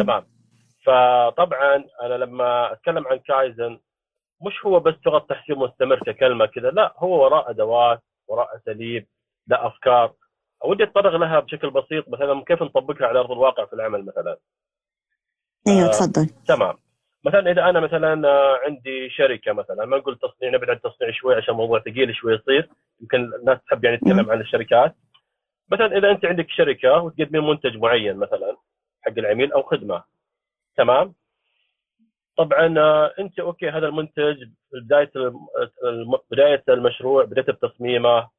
تمام. 0.03 0.25
فطبعا 0.85 1.85
أنا 2.01 2.13
لما 2.13 2.71
أتكلم 2.71 3.07
عن 3.07 3.17
كايزن 3.17 3.79
مش 4.41 4.65
هو 4.65 4.79
بس 4.79 4.93
فقط 5.05 5.29
تحسين 5.29 5.57
مستمر 5.57 5.99
ككلمة 5.99 6.45
كذا 6.45 6.69
لا 6.69 6.93
هو 6.97 7.23
وراء 7.23 7.49
أدوات 7.49 8.03
وراء 8.27 8.55
أساليب 8.55 9.07
لا 9.47 9.67
أفكار. 9.67 10.13
ودي 10.65 10.83
أتطرق 10.83 11.15
لها 11.15 11.39
بشكل 11.39 11.69
بسيط 11.69 12.09
مثلا 12.09 12.43
كيف 12.47 12.63
نطبقها 12.63 13.07
على 13.07 13.19
أرض 13.19 13.31
الواقع 13.31 13.65
في 13.65 13.73
العمل 13.73 14.05
مثلا. 14.05 14.37
أيوه 15.67 15.87
تفضل. 15.87 16.21
آه 16.21 16.55
تمام. 16.55 16.77
مثلا 17.25 17.51
إذا 17.51 17.69
أنا 17.69 17.79
مثلا 17.79 18.29
عندي 18.65 19.09
شركة 19.09 19.53
مثلا 19.53 19.85
ما 19.85 19.97
نقول 19.97 20.19
تصنيع 20.19 20.51
نبعد 20.51 20.69
عن 20.69 20.75
التصنيع 20.75 21.11
شوي 21.11 21.35
عشان 21.35 21.53
الموضوع 21.53 21.79
ثقيل 21.79 22.15
شوي 22.15 22.33
يصير 22.33 22.69
يمكن 23.01 23.33
الناس 23.33 23.57
تحب 23.67 23.83
يعني 23.83 23.97
تتكلم 23.97 24.31
عن 24.31 24.41
الشركات. 24.41 24.95
مثلا 25.71 25.97
إذا 25.97 26.11
أنت 26.11 26.25
عندك 26.25 26.49
شركة 26.49 27.01
وتقدمين 27.01 27.43
منتج 27.43 27.77
معين 27.77 28.17
مثلا 28.17 28.57
حق 29.01 29.13
العميل 29.17 29.51
أو 29.53 29.63
خدمة. 29.63 30.03
تمام؟ 30.77 31.13
طبعا 32.37 32.65
أنت 33.19 33.39
okay 33.39 33.69
هذا 33.69 33.87
المنتج 33.87 34.49
بداية 34.73 35.11
بداية 36.31 36.63
المشروع 36.69 37.23
بديت 37.23 37.49
بتصميمه 37.49 38.29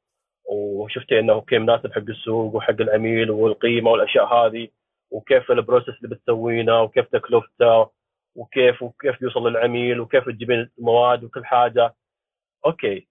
وشفتي 0.51 1.19
إنه 1.19 1.33
okay 1.33 1.59
مناسب 1.59 1.93
حق 1.93 1.99
السوق 2.09 2.55
وحق 2.55 2.81
العميل 2.81 3.31
والقيمة 3.31 3.91
والأشياء 3.91 4.35
هذه 4.35 4.69
وكيف 5.11 5.51
ال 5.51 5.56
process 5.56 5.95
اللي 6.05 6.09
بتسوينه 6.17 6.83
وكيف 6.83 7.07
تكلفته 7.09 7.91
وكيف 8.37 8.83
وكيف 8.83 9.21
بيوصل 9.21 9.49
للعميل 9.49 10.01
وكيف 10.01 10.25
تجيبين 10.25 10.71
المواد 10.79 11.25
وكل 11.25 11.45
حاجة. 11.45 11.95
Okay. 12.67 13.09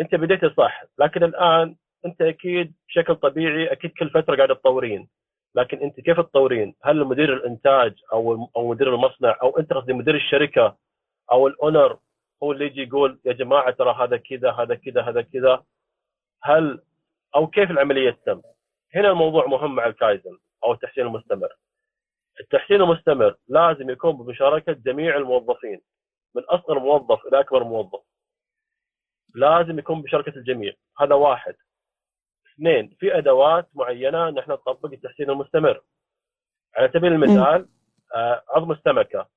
أنت 0.00 0.14
بديتي 0.14 0.50
صح 0.56 0.84
لكن 0.98 1.24
الآن 1.24 1.76
أنت 2.06 2.22
أكيد 2.22 2.74
بشكل 2.88 3.14
طبيعي 3.16 3.72
أكيد 3.72 3.90
كل 3.90 4.10
فترة 4.10 4.36
قاعد 4.36 4.48
تطورين. 4.48 5.08
لكن 5.54 5.78
انت 5.78 6.00
كيف 6.00 6.20
تطورين؟ 6.20 6.74
هل 6.82 7.04
مدير 7.04 7.34
الانتاج 7.34 7.94
أو 8.12 8.50
أو 8.56 8.70
مدير 8.70 8.94
المصنع 8.94 9.38
أو 9.42 9.58
انت 9.58 9.72
قصدي 9.72 9.92
مدير 9.92 10.14
الشركة 10.14 10.76
أو 11.32 11.46
ال 11.46 11.55
owner 11.55 11.98
هو 12.42 12.52
اللي 12.52 12.66
يجي 12.66 12.82
يقول 12.82 13.20
يا 13.24 13.32
جماعة 13.32 13.70
ترى 13.70 13.94
هذا 13.94 14.16
كذا 14.16 14.50
هذا 14.50 14.74
كذا 14.74 15.02
هذا 15.02 15.22
كذا 15.22 15.64
هل 16.42 16.82
أو 17.36 17.46
كيف 17.46 17.70
العملية 17.70 18.10
تتم؟ 18.10 18.42
هنا 18.94 19.10
الموضوع 19.10 19.46
مهم 19.46 19.74
مع 19.74 19.86
الكايزن 19.86 20.38
أو 20.64 20.72
التحسين 20.72 21.06
المستمر. 21.06 21.48
التحسين 22.40 22.82
المستمر 22.82 23.36
لازم 23.48 23.90
يكون 23.90 24.12
بمشاركة 24.16 24.72
جميع 24.72 25.16
الموظفين 25.16 25.80
من 26.34 26.42
اصغر 26.42 26.78
موظف 26.78 27.26
إلى 27.26 27.40
اكبر 27.40 27.64
موظف. 27.64 28.00
لازم 29.34 29.78
يكون 29.78 30.02
بمشاركه 30.02 30.36
الجميع، 30.36 30.72
هذا 31.00 31.14
واحد. 31.14 31.56
اثنين 32.60 32.96
في 32.98 33.18
أدوات 33.18 33.68
معينة 33.74 34.30
نحن 34.30 34.50
نطبق 34.50 34.92
التحسين 34.92 35.30
المستمر. 35.30 35.82
على 36.76 36.88
سبيل 36.88 37.12
المثال 37.12 37.68
عظم 38.48 38.72
السمكة. 38.72 39.28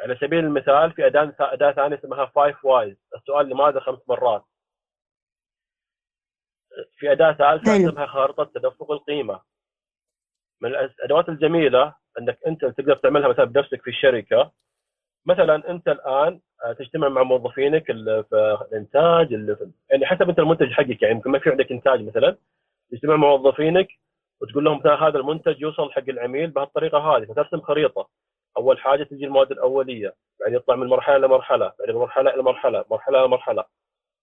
على 0.00 0.16
سبيل 0.16 0.44
المثال 0.44 0.92
في 0.92 1.06
أداة 1.06 1.34
أداة 1.40 1.72
ثانية 1.72 1.98
اسمها 1.98 2.26
Five 2.26 2.64
Whys، 2.64 2.96
السؤال 3.16 3.48
لماذا 3.48 3.80
خمس 3.80 4.08
مرات. 4.08 4.44
في 6.96 7.12
أداة 7.12 7.32
ثالثة 7.32 7.88
اسمها 7.88 8.06
خارطة 8.06 8.44
تدفق 8.44 8.90
القيمة. 8.90 9.40
من 10.60 10.68
الأدوات 10.74 11.28
الجميلة 11.28 11.94
إنك 12.18 12.38
أنت 12.46 12.64
تقدر 12.64 12.96
تعملها 12.96 13.28
مثلا 13.28 13.44
بنفسك 13.44 13.82
في 13.82 13.90
الشركة 13.90 14.52
مثلا 15.26 15.70
أنت 15.70 15.88
الآن 15.88 16.40
تجتمع 16.72 17.08
مع 17.08 17.22
موظفينك 17.22 17.90
اللي 17.90 18.24
في 18.30 18.58
الإنتاج 18.70 19.32
اللي 19.32 19.56
في 19.56 19.70
يعني 19.90 20.06
حسب 20.06 20.28
أنت 20.28 20.38
المنتج 20.38 20.72
حقك 20.72 21.02
يعني 21.02 21.14
يمكن 21.14 21.30
ما 21.30 21.38
في 21.38 21.50
عندك 21.50 21.72
إنتاج 21.72 22.02
مثلا. 22.02 22.36
تجتمع 22.92 23.16
مع 23.16 23.28
موظفينك 23.28 23.88
وتقول 24.40 24.64
لهم 24.64 24.78
مثلا 24.78 25.08
هذا 25.08 25.18
المنتج 25.18 25.60
يوصل 25.60 25.92
حق 25.92 26.08
العميل 26.08 26.50
بهالطريقة 26.50 26.98
هذه. 26.98 27.24
فترسم 27.24 27.60
خريطة. 27.60 28.08
أول 28.56 28.78
حاجة 28.78 29.02
تجي 29.02 29.24
المواد 29.24 29.52
الأولية 29.52 30.14
بعدين 30.40 30.56
يطلع 30.56 30.76
من 30.76 30.86
مرحلة 30.86 31.18
لمرحله 31.18 31.72
بعدين 31.78 31.94
مرحلة 31.96 32.34
إلى 32.34 32.42
مرحلة 32.42 32.84
مرحلة 32.90 33.20
إلى 33.20 33.28
مرحلة. 33.28 33.64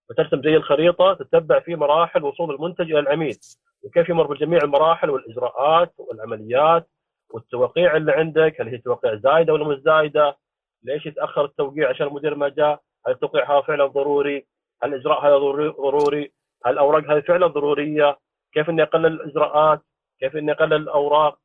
فترسم 0.10 0.42
زي 0.42 0.56
الخريطة 0.56 1.14
تتبع 1.14 1.60
في 1.60 1.76
مراحل 1.76 2.24
وصول 2.24 2.56
المنتج 2.56 2.92
إلى 2.92 3.00
العميل. 3.00 3.38
وكيف 3.84 4.10
يمر 4.10 4.28
بجميع 4.28 4.60
المراحل 4.64 5.10
والإجراءات 5.10 5.94
والعمليات 5.98 6.90
والتوقيع 7.30 7.98
اللي 7.98 8.12
عندك 8.12 8.62
هل 8.62 8.68
هي 8.68 8.78
توقيع 8.78 9.16
زايدة 9.16 9.54
ولا 9.54 9.68
مش 9.68 9.78
زايدة؟ 9.78 10.38
ليش 10.84 11.06
يتأخر 11.06 11.46
التوقيع 11.46 11.90
عشان 11.90 12.08
المدير 12.08 12.36
ما 12.36 12.50
جاء؟ 12.50 12.82
هل 13.08 13.14
التوقيع 13.14 13.52
هذا 13.52 13.62
فعلا 13.62 13.86
ضروري؟ 13.86 14.46
هل 14.84 14.94
الإجراء 14.94 15.28
هذا 15.28 15.38
ضروري؟ 15.38 16.32
هل 16.66 16.74
الأوراق 16.74 17.12
هذه 17.12 17.20
فعلا 17.20 17.48
ضرورية؟ 17.48 18.18
كيف 18.54 18.70
إني 18.70 18.84
أقلل 18.84 19.06
الإجراءات؟ 19.06 19.82
كيف 20.20 20.36
إني 20.36 20.52
أقلل 20.52 20.74
الأوراق؟ 20.74 21.40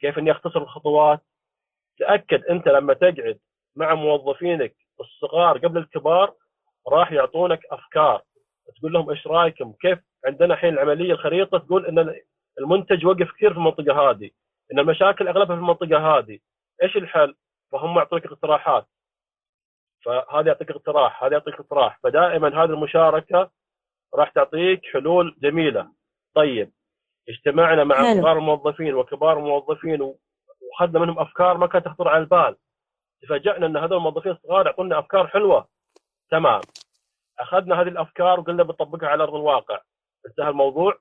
كيف 0.00 0.18
إني 0.18 0.30
أختصر 0.30 0.62
الخطوات؟ 0.62 1.20
تأكد 1.98 2.44
أنت 2.44 2.68
لما 2.68 2.94
تقعد 2.94 3.38
مع 3.76 3.94
موظفينك 3.94 4.74
الصغار 5.00 5.58
قبل 5.58 5.78
الكبار 5.78 6.34
راح 6.88 7.12
يعطونك 7.12 7.60
أفكار 7.70 8.22
تقول 8.78 8.92
لهم 8.92 9.10
إيش 9.10 9.26
رأيكم 9.26 9.72
كيف 9.72 9.98
عندنا 10.26 10.54
الحين 10.54 10.74
العملية 10.74 11.12
الخريطة 11.12 11.58
تقول 11.58 11.86
إن 11.86 12.14
المنتج 12.58 13.06
وقف 13.06 13.32
كثير 13.32 13.52
في 13.52 13.56
المنطقة 13.56 14.10
هذه 14.10 14.30
إن 14.72 14.78
المشاكل 14.78 15.28
أغلبها 15.28 15.56
في 15.56 15.60
المنطقة 15.60 16.18
هذه 16.18 16.38
إيش 16.82 16.96
الحل؟ 16.96 17.34
فهم 17.74 17.96
يعطوك 17.96 18.26
اقتراحات. 18.26 18.86
فهذا 20.04 20.46
يعطيك 20.46 20.70
اقتراح 20.70 21.24
هذا 21.24 21.32
يعطيك 21.32 21.54
اقتراح. 21.54 21.98
فدائما 22.02 22.48
هذه 22.48 22.70
المشاركة 22.70 23.50
راح 24.14 24.30
تعطيك 24.30 24.86
حلول 24.92 25.36
جميلة. 25.42 25.92
طيب 26.34 26.72
اجتمعنا 27.28 27.84
مع 27.84 27.96
حلو. 27.96 28.22
صغار 28.22 28.38
الموظفين 28.38 28.94
وكبار 28.94 29.38
الموظفين 29.38 30.02
وأخذنا 30.02 31.00
منهم 31.00 31.18
أفكار 31.18 31.56
ما 31.58 31.66
كانت 31.66 31.84
تخطر 31.84 32.08
على 32.08 32.18
البال. 32.22 32.56
تفاجئنا 33.22 33.66
إن 33.66 33.76
هذول 33.76 33.98
الموظفين 33.98 34.32
الصغار 34.32 34.66
يعطونا 34.66 34.98
أفكار 34.98 35.26
حلوة. 35.26 35.68
تمام. 36.30 36.60
أخذنا 37.38 37.80
هذه 37.80 37.88
الأفكار 37.88 38.40
وقلنا 38.40 38.62
بنطبقها 38.62 39.08
على 39.08 39.22
أرض 39.22 39.34
الواقع. 39.34 39.80
انتهى 40.26 40.48
الموضوع؟ 40.48 40.98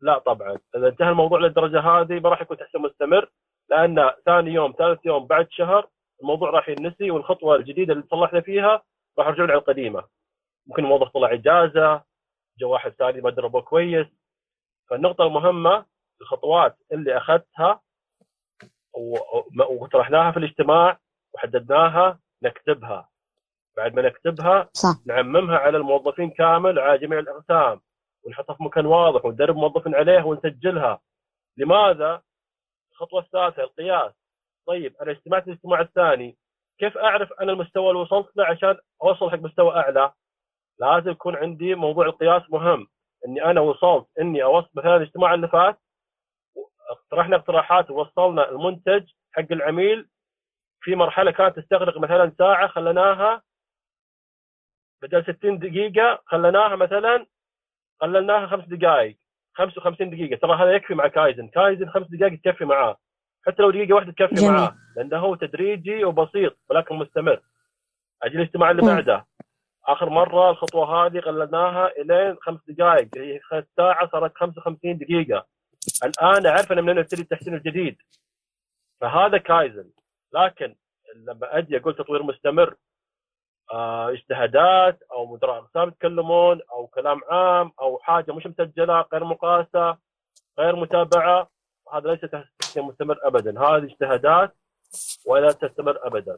لا 0.00 0.18
طبعا. 0.18 0.58
إذا 0.76 0.88
انتهى 0.88 1.08
الموضوع 1.08 1.38
للدرجة 1.40 1.80
هذه 1.80 2.20
ما 2.20 2.28
راح 2.28 2.42
يكون 2.42 2.56
تحسين 2.56 2.80
مستمر 2.80 3.30
لأن 3.70 4.10
ثاني 4.26 4.50
يوم 4.50 4.74
ثالث 4.78 5.06
يوم 5.06 5.26
بعد 5.26 5.46
شهر 5.50 5.88
الموضوع 6.22 6.50
راح 6.50 6.68
ينسي 6.68 7.10
والخطوة 7.10 7.56
الجديدة 7.56 7.92
اللي 7.92 8.04
صلحنا 8.10 8.40
فيها 8.40 8.82
راح 9.18 9.26
يرجعون 9.26 9.50
على 9.50 9.58
القديمة. 9.58 10.04
ممكن 10.66 10.84
الموظف 10.84 11.08
طلع 11.08 11.32
إجازة 11.32 12.02
جو 12.58 12.70
واحد 12.70 12.90
ثاني 12.90 13.20
ما 13.20 13.30
دربه 13.30 13.60
كويس. 13.60 14.06
فالنقطة 14.90 15.24
المهمة 15.26 15.86
الخطوات 16.20 16.76
اللي 16.92 17.16
أخذتها 17.16 17.80
وطرحناها 19.70 20.30
في 20.32 20.36
الاجتماع 20.38 20.98
وحددناها 21.34 22.18
نكتبها. 22.42 23.08
بعد 23.76 23.94
ما 23.94 24.02
نكتبها 24.02 24.68
صح. 24.72 25.06
نعممها 25.06 25.58
على 25.58 25.76
الموظفين 25.76 26.30
كامل 26.30 26.78
على 26.78 26.98
جميع 26.98 27.18
الأقسام. 27.18 27.80
ونحطها 28.24 28.54
في 28.54 28.62
مكان 28.62 28.86
واضح 28.86 29.24
وندرب 29.24 29.56
موظفين 29.56 29.94
عليه 29.94 30.22
ونسجلها. 30.22 31.00
لماذا؟ 31.56 32.22
الخطوة 32.92 33.20
الثالثة 33.20 33.62
القياس. 33.62 34.12
طيب 34.66 34.96
أنا 35.02 35.10
اجتمعت 35.10 35.48
الاجتماع 35.48 35.80
الثاني. 35.80 36.36
كيف 36.78 36.98
أعرف 36.98 37.32
أنا 37.32 37.52
المستوى 37.52 37.90
اللي 37.90 38.00
وصلت 38.02 38.36
له 38.36 38.44
عشان 38.46 38.78
أوصل 39.02 39.30
حق 39.30 39.38
مستوى 39.38 39.76
أعلى؟ 39.76 40.12
لازم 40.80 41.10
يكون 41.10 41.36
عندي 41.36 41.74
موضوع 41.74 42.06
القياس 42.06 42.42
مهم. 42.50 42.86
إني 43.26 43.44
أنا 43.44 43.60
وصلت 43.60 44.06
إني 44.20 44.42
أوصل 44.42 44.68
مثلا 44.74 44.96
الاجتماع 44.96 45.34
اللي 45.34 45.48
فات 45.48 45.78
اقترحنا 46.90 47.36
اقتراحات 47.36 47.90
ووصلنا 47.90 48.48
المنتج 48.50 49.10
حق 49.32 49.52
العميل. 49.52 50.08
في 50.80 50.94
مرحلة 50.94 51.30
كانت 51.30 51.56
تستغرق 51.58 51.98
مثلا 51.98 52.32
ساعة 52.38 52.66
خليناها 52.68 53.42
بدل 55.02 55.24
60 55.38 55.58
دقيقة 55.58 56.22
خليناها 56.26 56.76
مثلا 56.76 57.26
قللناها 58.00 58.46
خمس 58.46 58.64
دقائق. 58.64 59.18
55 59.54 60.10
دقيقة. 60.10 60.36
ترى 60.40 60.56
هذا 60.56 60.72
يكفي 60.72 60.94
مع 60.94 61.06
كايزن. 61.06 61.48
كايزن 61.48 61.90
خمس 61.90 62.06
دقائق 62.08 62.40
تكفي 62.40 62.64
معاه. 62.64 62.96
حتى 63.46 63.62
لو 63.62 63.70
دقيقة 63.70 63.94
واحدة 63.94 64.12
تكفي. 64.12 64.48
معاه 64.48 64.76
لأنه 64.96 65.18
هو 65.18 65.34
تدريجي 65.34 66.04
وبسيط 66.04 66.56
ولكن 66.70 66.94
مستمر. 66.94 67.40
أجي 68.22 68.36
الاجتماع 68.36 68.70
اللي. 68.70 68.82
بعده. 68.82 69.26
آخر 69.86 70.08
مرة 70.08 70.50
الخطوة 70.50 71.06
هذه 71.06 71.20
قللناها 71.20 71.90
إلين 71.98 72.36
خمس 72.40 72.60
دقائق 72.68 73.08
هي 73.16 73.40
ساعه 73.76 74.08
صارت 74.12 74.36
55 74.36 74.98
دقيقة. 74.98 75.46
الآن 76.04 76.46
أعرف 76.46 76.72
أنا 76.72 76.80
من 76.80 76.98
ابتدي 76.98 77.22
التحسين 77.22 77.54
الجديد. 77.54 77.96
فهذا 79.00 79.38
كايزن. 79.38 79.90
لكن 80.32 80.76
لما 81.16 81.58
أجي 81.58 81.76
أقول 81.76 81.96
تطوير 81.96 82.22
مستمر 82.22 82.74
آه، 83.72 84.10
اجتهادات 84.10 85.02
أو 85.12 85.26
مدراء 85.34 85.58
أقسام 85.58 85.88
يتكلمون 85.88 86.60
أو 86.72 86.86
كلام 86.86 87.20
عام 87.30 87.72
أو 87.80 87.98
حاجة 87.98 88.32
مش 88.32 88.46
مسجلة 88.46 89.04
غير 89.12 89.24
مقاسة 89.24 89.98
غير 90.58 90.76
متابعة 90.76 91.48
هذا 91.92 92.10
ليس 92.10 92.20
تحسين 92.60 92.82
مستمر 92.82 93.18
ابدا. 93.22 93.60
هذه 93.60 93.84
اجتهادات 93.84 94.56
ولا 95.26 95.52
تستمر 95.52 96.06
ابدا. 96.06 96.36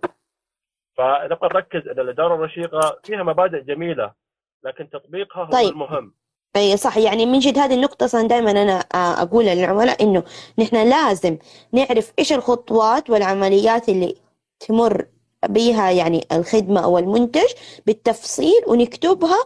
فنبقى 0.97 1.49
نركز 1.55 1.89
إن 1.89 2.01
الإدارة 2.01 2.35
الرشيقة 2.35 3.01
فيها 3.05 3.23
مبادئ 3.23 3.61
جميلة 3.61 4.13
لكن 4.65 4.91
تطبيقها 4.91 5.45
هو 5.45 5.51
طيب. 5.51 5.73
المهم. 5.73 6.15
أي 6.57 6.77
صح. 6.77 6.99
يعني 6.99 7.27
من 7.27 7.39
جد 7.39 7.59
هذه 7.59 7.75
النقطة 7.75 8.05
أصلا 8.05 8.29
دائما 8.29 8.51
أنا 8.51 8.85
آه، 8.95 9.23
أقول 9.23 9.45
للعملاء 9.45 10.03
إنه 10.03 10.25
نحن 10.59 10.89
لازم 10.89 11.39
نعرف 11.73 12.13
إيش 12.19 12.33
الخطوات 12.33 13.11
والعمليات 13.11 13.89
اللي 13.89 14.15
تمر 14.61 15.07
بها 15.49 15.91
يعني 15.91 16.27
الخدمة 16.33 16.85
أو 16.85 16.99
المنتج 16.99 17.53
بالتفصيل 17.87 18.63
ونكتبها 18.67 19.39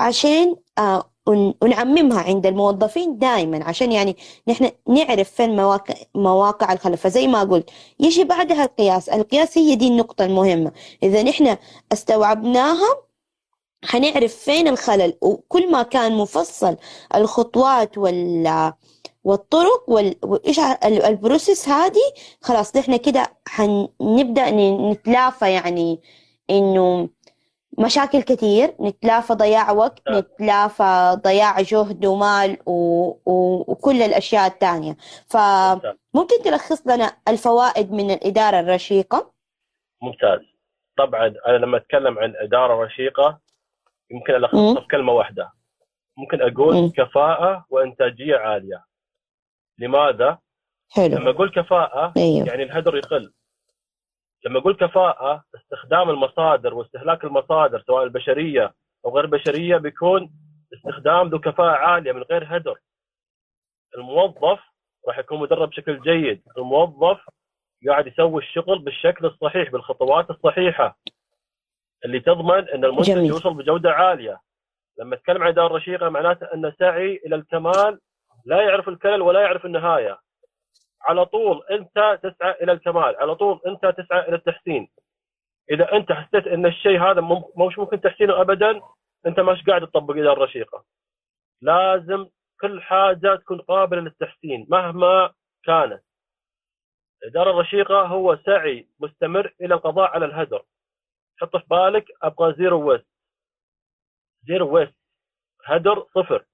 عشان 0.00 0.56
آه، 0.78 1.11
ونعممها 1.26 2.20
عند 2.22 2.46
الموظفين 2.46 3.18
دائما 3.18 3.64
عشان 3.64 3.92
يعني 3.92 4.16
نحن 4.48 4.70
نعرف 4.88 5.30
فين 5.30 5.56
مواقع 5.56 5.94
مواقع 6.14 6.72
الخلل 6.72 6.96
فزي 6.96 7.26
ما 7.26 7.42
قلت 7.42 7.70
يجي 8.00 8.24
بعدها 8.24 8.64
القياس. 8.64 9.08
القياس 9.08 9.58
هي 9.58 9.74
دي 9.74 9.88
النقطة 9.88 10.24
المهمة. 10.24 10.72
إذا 11.02 11.22
نحن 11.22 11.56
استوعبناها 11.92 12.88
حنعرف 13.84 14.34
فين 14.34 14.68
الخلل. 14.68 15.14
وكل 15.20 15.70
ما 15.72 15.82
كان 15.82 16.12
مفصل 16.16 16.76
الخطوات 17.14 17.98
وال 17.98 18.72
والطرق 19.24 19.84
وال... 19.90 20.16
وإيش 20.24 20.58
البروسيس 20.84 21.68
هذه 21.68 22.00
خلاص 22.40 22.76
نحن 22.76 22.96
كده 22.96 23.32
حنبدأ 23.48 24.50
ن- 24.50 24.90
نتلافى 24.90 25.52
يعني 25.52 26.00
إنه 26.50 27.08
مشاكل 27.78 28.22
كتير 28.22 28.74
نتلافى 28.80 29.32
ضياع 29.32 29.70
وقت 29.70 30.08
نعم. 30.08 30.18
نتلافى 30.18 31.20
ضياع 31.24 31.60
جهد 31.60 32.06
ومال 32.06 32.58
و... 32.66 32.72
و... 33.26 33.64
وكل 33.72 34.02
الأشياء 34.02 34.46
الثانية 34.46 34.96
فممكن. 35.30 36.42
تلخص 36.44 36.86
لنا 36.86 37.16
الفوائد 37.28 37.92
من 37.92 38.10
الإدارة 38.10 38.60
الرشيقة 38.60 39.32
ممتاز 40.02 40.40
طبعا 40.98 41.34
أنا 41.48 41.56
لما 41.56 41.76
أتكلم 41.76 42.18
عن 42.18 42.34
إدارة 42.36 42.84
رشيقة 42.84 43.38
يمكن 44.10 44.32
مم. 44.32 44.44
الخصها 44.44 44.80
في 44.80 44.86
كلمة 44.86 45.12
واحدة 45.12 45.52
ممكن 46.16 46.42
أقول 46.42 46.74
مم. 46.74 46.90
كفاءة 46.90 47.66
وإنتاجية 47.70 48.36
عالية 48.36 48.84
لماذا؟ 49.78 50.38
لما 50.98 51.18
حلو 51.20 51.30
أقول 51.30 51.50
كفاءة 51.50 52.12
أيوه 52.16 52.46
يعني 52.46 52.62
الهدر 52.62 52.96
يقل 52.96 53.32
لما 54.44 54.58
أقول 54.58 54.76
كفاءة 54.76 55.44
استخدام 55.54 56.10
المصادر 56.10 56.74
واستهلاك 56.74 57.24
المصادر 57.24 57.82
سواء 57.86 58.04
البشرية 58.04 58.74
أو 59.04 59.16
غير 59.16 59.26
بشريه 59.26 59.76
بيكون 59.76 60.30
استخدام 60.74 61.28
ذو 61.28 61.38
كفاءة 61.38 61.76
عالية 61.76 62.12
من 62.12 62.22
غير 62.22 62.56
هدر. 62.56 62.78
الموظف 63.96 64.60
راح 65.08 65.18
يكون 65.18 65.40
مدرب 65.40 65.68
بشكل 65.70 66.00
جيد. 66.00 66.42
الموظف 66.58 67.20
قاعد 67.88 68.06
يسوي 68.06 68.42
الشغل 68.42 68.78
بالشكل 68.78 69.26
الصحيح 69.26 69.70
بالخطوات 69.70 70.30
الصحيحة 70.30 70.98
اللي 72.04 72.20
تضمن 72.20 72.68
إن 72.68 72.84
المنتج 72.84 73.10
جميل. 73.10 73.24
يوصل 73.30 73.54
بجودة 73.54 73.90
عالية. 73.90 74.40
لما 74.98 75.14
أتكلم 75.14 75.42
عن 75.42 75.48
اداره 75.48 75.76
رشيقة 75.76 76.08
معناته 76.08 76.46
أن 76.54 76.72
سعي 76.78 77.20
إلى 77.26 77.36
الكمال 77.36 78.00
لا 78.44 78.62
يعرف 78.62 78.88
الكلل 78.88 79.22
ولا 79.22 79.40
يعرف 79.40 79.66
النهاية. 79.66 80.18
على 81.08 81.26
طول 81.26 81.62
انت 81.70 82.20
تسعى 82.22 82.50
إلى 82.62 82.72
الكمال 82.72 83.16
على 83.16 83.34
طول 83.34 83.60
انت 83.66 83.86
تسعى 83.86 84.28
إلى 84.28 84.36
التحسين. 84.36 84.88
إذا 85.70 85.92
انت 85.92 86.12
حسيت 86.12 86.46
إن 86.46 86.66
الشيء 86.66 87.02
هذا 87.02 87.20
مش 87.56 87.78
ممكن 87.78 88.00
تحسينه 88.00 88.40
ابدا 88.40 88.80
انت 89.26 89.40
مش 89.40 89.64
قاعد 89.64 89.86
تطبق 89.86 90.16
اداره 90.16 90.44
رشيقه 90.44 90.84
لازم 91.62 92.26
كل 92.60 92.82
حاجة 92.82 93.36
تكون 93.36 93.60
قابلة 93.60 94.00
للتحسين 94.00 94.66
مهما 94.70 95.34
كانت. 95.64 96.02
الاداره 97.22 97.50
الرشيقة 97.50 98.02
هو 98.02 98.36
سعي 98.36 98.88
مستمر 99.00 99.54
إلى 99.60 99.74
القضاء 99.74 100.10
على 100.10 100.24
الهدر. 100.26 100.64
حط 101.40 101.56
في 101.56 101.64
بالك 101.70 102.04
أبغى 102.22 102.54
zero 102.54 102.88
waste. 102.88 103.06
Zero 104.42 104.74
waste. 104.74 104.94
هدر 105.64 106.06
صفر. 106.14 106.44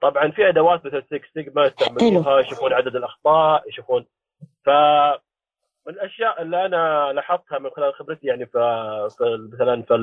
طبعا 0.00 0.30
في 0.30 0.48
أدوات 0.48 0.86
مثل 0.86 1.02
6 1.02 1.20
سيجما 1.34 1.64
يستعملوها 1.64 2.40
يشوفون 2.40 2.72
عدد 2.72 2.96
الأخطاء 2.96 3.68
يشوفون. 3.68 4.06
ف 4.64 4.68
من 5.86 5.94
الأشياء 5.94 6.42
اللي 6.42 6.66
أنا 6.66 7.12
لاحظتها 7.12 7.58
من 7.58 7.70
خلال 7.70 7.94
خبرتي 7.94 8.26
يعني 8.26 8.46
في, 8.46 9.08
في 9.18 9.48
مثلا 9.52 9.82
في 9.82 9.96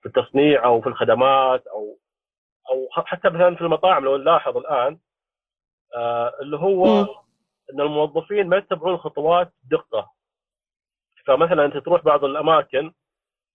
في 0.00 0.06
التصنيع 0.06 0.64
أو 0.64 0.80
في 0.80 0.86
الخدمات 0.86 1.66
أو 1.66 1.98
أو 2.70 2.88
حتى 2.90 3.28
مثلا 3.28 3.54
في 3.56 3.60
المطاعم 3.60 4.04
لو 4.04 4.16
نلاحظ 4.16 4.56
الآن 4.56 4.98
آه 5.94 6.32
اللي 6.40 6.56
هو. 6.56 6.84
إن 7.72 7.80
الموظفين 7.80 8.48
ما 8.48 8.56
يتبعون 8.56 8.94
الخطوات 8.94 9.52
دقة. 9.70 10.10
فمثلا 11.26 11.64
أنت 11.64 11.76
تروح 11.76 12.04
بعض 12.04 12.24
الأماكن 12.24 12.92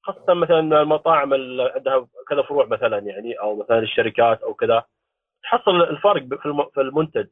خاصة 0.04 0.34
مثلا 0.34 0.60
المطاعم 0.60 1.34
اللي 1.34 1.72
عندها 1.76 2.08
كذا 2.30 2.42
فروع 2.42 2.66
مثلا 2.66 2.98
يعني 2.98 3.34
أو 3.40 3.56
مثلا 3.56 3.80
الشركات 3.80 4.44
أو 4.44 4.54
كذا. 4.54 4.84
تحصل 5.44 5.82
الفرق 5.82 6.22
في 6.40 6.46
الم- 6.46 6.70
في 6.74 6.82
المنتج. 6.82 7.28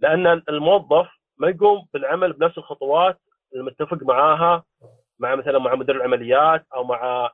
لأن 0.00 0.26
الموظف 0.48 1.08
ما 1.38 1.48
يقوم 1.48 1.86
بالعمل 1.94 2.32
بنفس 2.32 2.58
الخطوات 2.58 3.20
المتفق 3.54 4.02
معاها 4.02 4.64
مع 5.18 5.34
مثلا 5.34 5.58
مع 5.58 5.74
مدير 5.74 5.96
العمليات 5.96 6.66
أو 6.74 6.84
مع 6.84 7.30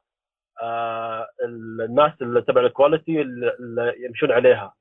آه 0.63 1.27
الناس 1.45 2.13
اللي 2.23 2.43
تبع 2.43 2.61
ال 2.61 2.68
quality 2.68 3.21
اللي 3.21 3.95
يمشون 4.05 4.33
عليها. 4.33 4.75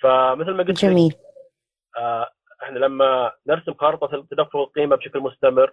فمثل 0.00 0.50
ما 0.50 0.62
قلت 0.62 0.84
جميل. 0.84 1.14
آه 1.98 2.30
إحنا 2.62 2.78
لما 2.78 3.32
نرسم 3.46 3.74
خارطة 3.74 4.26
تدفق 4.30 4.56
القيمة 4.56 4.96
بشكل 4.96 5.20
مستمر 5.20 5.72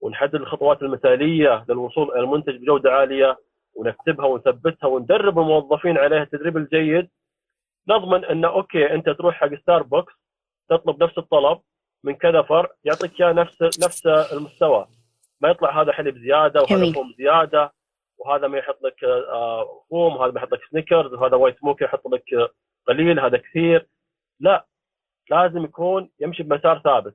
ونحدد 0.00 0.34
الخطوات 0.34 0.82
المثالية 0.82 1.64
للوصول 1.68 2.10
إلى 2.12 2.20
المنتج 2.20 2.56
بجودة 2.56 2.92
عالية 2.92 3.38
ونكتبها 3.74 4.26
ونثبتها 4.26 4.86
وندرب 4.86 5.38
الموظفين 5.38 5.98
عليها 5.98 6.22
التدريب 6.22 6.56
الجيد 6.56 7.10
نضمن 7.88 8.24
انه 8.24 8.48
okay 8.48 8.94
أنت 8.94 9.08
تروح 9.08 9.34
حق 9.34 9.54
ستاربكس 9.54 10.12
تطلب 10.70 11.02
نفس 11.02 11.18
الطلب 11.18 11.60
من 12.04 12.14
كذا 12.14 12.42
فرع 12.42 12.70
يعطيك 12.84 13.20
إياه 13.20 13.32
نفس 13.32 13.62
نفس 13.62 14.06
المستوى. 14.06 14.86
ما 15.40 15.48
يطلع 15.48 15.82
هذا 15.82 15.92
حليب 15.92 16.18
زيادة 16.18 16.62
وهذا 16.62 16.92
فوم 16.92 17.14
زيادة 17.18 17.72
وهذا 18.18 18.48
ما 18.48 18.58
يحط 18.58 18.78
لك 18.82 19.04
آه، 19.04 19.84
فوم 19.90 20.16
وهذا 20.16 20.32
ما 20.32 20.40
يحط 20.40 20.52
لك 20.52 20.60
سنيكرز 20.70 21.12
وهذا 21.12 21.36
white 21.36 21.64
mocha 21.64 21.84
يحط 21.84 22.08
لك 22.08 22.24
قليل 22.88 23.20
هذا 23.20 23.36
كثير. 23.36 23.88
لا 24.40 24.66
لازم 25.30 25.64
يكون 25.64 26.10
يمشي 26.20 26.42
بمسار 26.42 26.80
ثابت. 26.84 27.14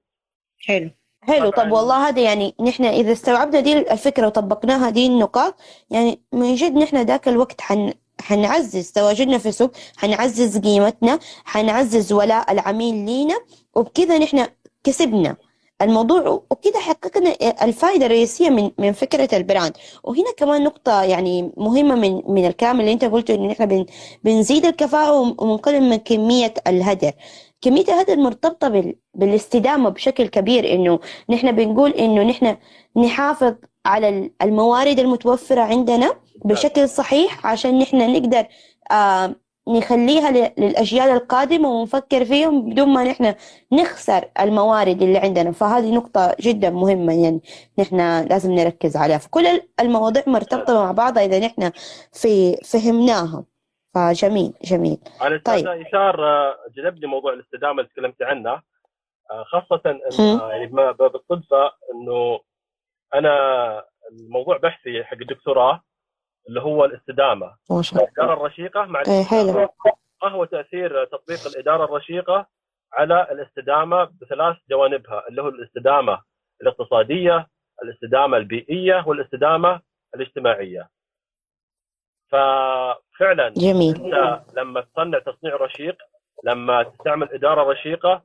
حلو. 0.68 0.90
حلو. 1.24 1.50
طب 1.50 1.72
والله 1.72 2.08
هذا 2.08 2.22
يعني 2.22 2.56
نحن 2.68 2.84
إذا 2.84 3.12
استوعبنا 3.12 3.60
دي 3.60 3.92
الفكرة 3.92 4.28
وطبقناها 4.28 4.90
دي 4.90 5.08
النقاط 5.08 5.56
يعني 5.92 6.22
من 6.34 6.56
جد 6.56 6.74
نحن 6.78 6.98
ذاك 6.98 7.28
الوقت 7.28 7.62
حن 7.62 7.94
حنعزز 8.22 8.92
تواجدنا 8.92 9.38
في 9.38 9.50
السوق 9.50 9.72
حنعزز 9.98 10.58
قيمتنا 10.58 11.20
حنعزز 11.46 12.14
ولاء 12.14 12.52
العميل 12.52 13.06
لينا 13.06 13.36
وبكذا 13.76 14.18
نحن 14.18 14.48
كسبنا. 14.84 15.36
الموضوع 15.82 16.44
وكده 16.52 16.80
حققنا 16.80 17.36
الفائدة 17.64 18.06
الرئيسية 18.06 18.50
من 18.50 18.72
من 18.78 18.92
فكرة 18.92 19.38
البراند. 19.38 19.74
وهنا 20.04 20.32
كمان 20.38 20.64
نقطة 20.64 21.04
يعني 21.04 21.52
مهمة 21.58 21.96
من 21.96 22.22
من 22.28 22.46
الكلام 22.46 22.80
اللي 22.80 22.94
أنت 22.94 23.06
قلته 23.06 23.36
إن 23.36 23.52
إحنا 23.52 23.66
بن 23.66 23.86
بنزيد 24.24 24.66
الكفاءة 24.66 25.12
ومنقلل 25.38 25.82
من 25.90 25.96
كمية 25.96 26.54
الهدر. 26.68 27.12
كمية 27.62 27.84
الهدر 27.84 28.16
مرتبطة 28.16 28.68
بال 28.68 28.96
بالاستدامة 29.14 29.90
بشكل 29.90 30.28
كبير 30.28 30.74
إنه 30.74 31.00
نحن 31.30 31.52
بنقول 31.52 31.92
إنه 31.92 32.24
نحن 32.24 32.58
نحافظ 32.98 33.54
على 33.86 34.32
الموارد 34.42 35.00
المتوفرة 35.00 35.62
عندنا 35.62 36.14
بشكل 36.46 36.90
صحيح 36.90 37.48
عشان 37.48 37.80
نحن 37.80 38.14
نقدر 38.14 38.46
آه 38.92 39.36
نخليها 39.68 40.32
للأجيال 40.32 41.10
القادمة 41.10 41.70
ونفكر 41.70 42.26
فيهم 42.26 42.70
بدون 42.70 42.88
ما 42.90 43.04
نحن 43.04 43.36
نخسر 43.72 44.26
الموارد 44.40 45.02
اللي 45.02 45.18
عندنا. 45.18 45.52
فهذه 45.52 45.96
نقطة 45.96 46.36
جدا 46.42 46.70
مهمة 46.70 47.24
يعني 47.24 47.42
نحن 47.80 48.28
لازم 48.28 48.52
نركز 48.52 48.98
عليها. 48.98 49.18
فكل 49.18 49.46
المواضيع 49.80 50.24
مرتبطة 50.28 50.74
مع 50.74 50.92
بعضها 50.92 51.26
إذا 51.26 51.40
نحن 51.40 51.72
في 52.14 52.56
فهمناها. 52.56 53.44
فجميل 53.96 54.54
جميل. 54.64 54.98
على 55.22 55.40
طيب. 55.40 55.66
يسار 55.88 56.18
جذبني 56.78 57.08
موضوع 57.08 57.34
الاستدامة 57.34 57.82
اللي 57.82 57.90
تكلمت 57.94 58.22
عنه. 58.22 58.62
آه، 59.32 59.44
خاصة 59.44 59.82
آه، 60.20 60.50
يعني 60.52 60.68
بالصدفة 60.68 61.72
إنه 61.94 62.40
أنا 63.16 63.34
الموضوع 64.12 64.58
بحثي 64.58 65.04
حق 65.04 65.18
الدكتوراه. 65.22 65.82
اللي 66.50 66.62
هو 66.62 66.86
الاستدامة. 66.86 67.56
الإدارة 68.04 68.34
الرشيقة 68.34 68.86
مع 68.86 69.00
إيه 69.08 69.24
ما 70.24 70.30
هو 70.30 70.46
تأثير 70.46 71.06
تطبيق 71.06 71.40
الإدارة 71.48 71.86
الرشيقة 71.86 72.48
على 72.94 73.28
الاستدامة 73.32 74.04
بثلاث 74.22 74.58
جوانبها 74.70 75.28
اللي 75.30 75.42
هو 75.42 75.48
الاستدامة 75.48 76.22
الاقتصادية 76.62 77.48
الاستدامة 77.84 78.38
البيئية 78.38 79.04
والاستدامة 79.08 79.82
الاجتماعية. 80.16 80.90
ففعلا 82.32 83.50
جميل. 83.50 83.96
أنت 84.16 84.42
لما 84.58 84.82
تصنع 84.82 85.20
تصنيع 85.20 85.56
رشيق 85.56 85.98
لما 86.44 86.84
تستعمل 86.84 87.30
إدارة 87.34 87.64
رشيقة 87.72 88.22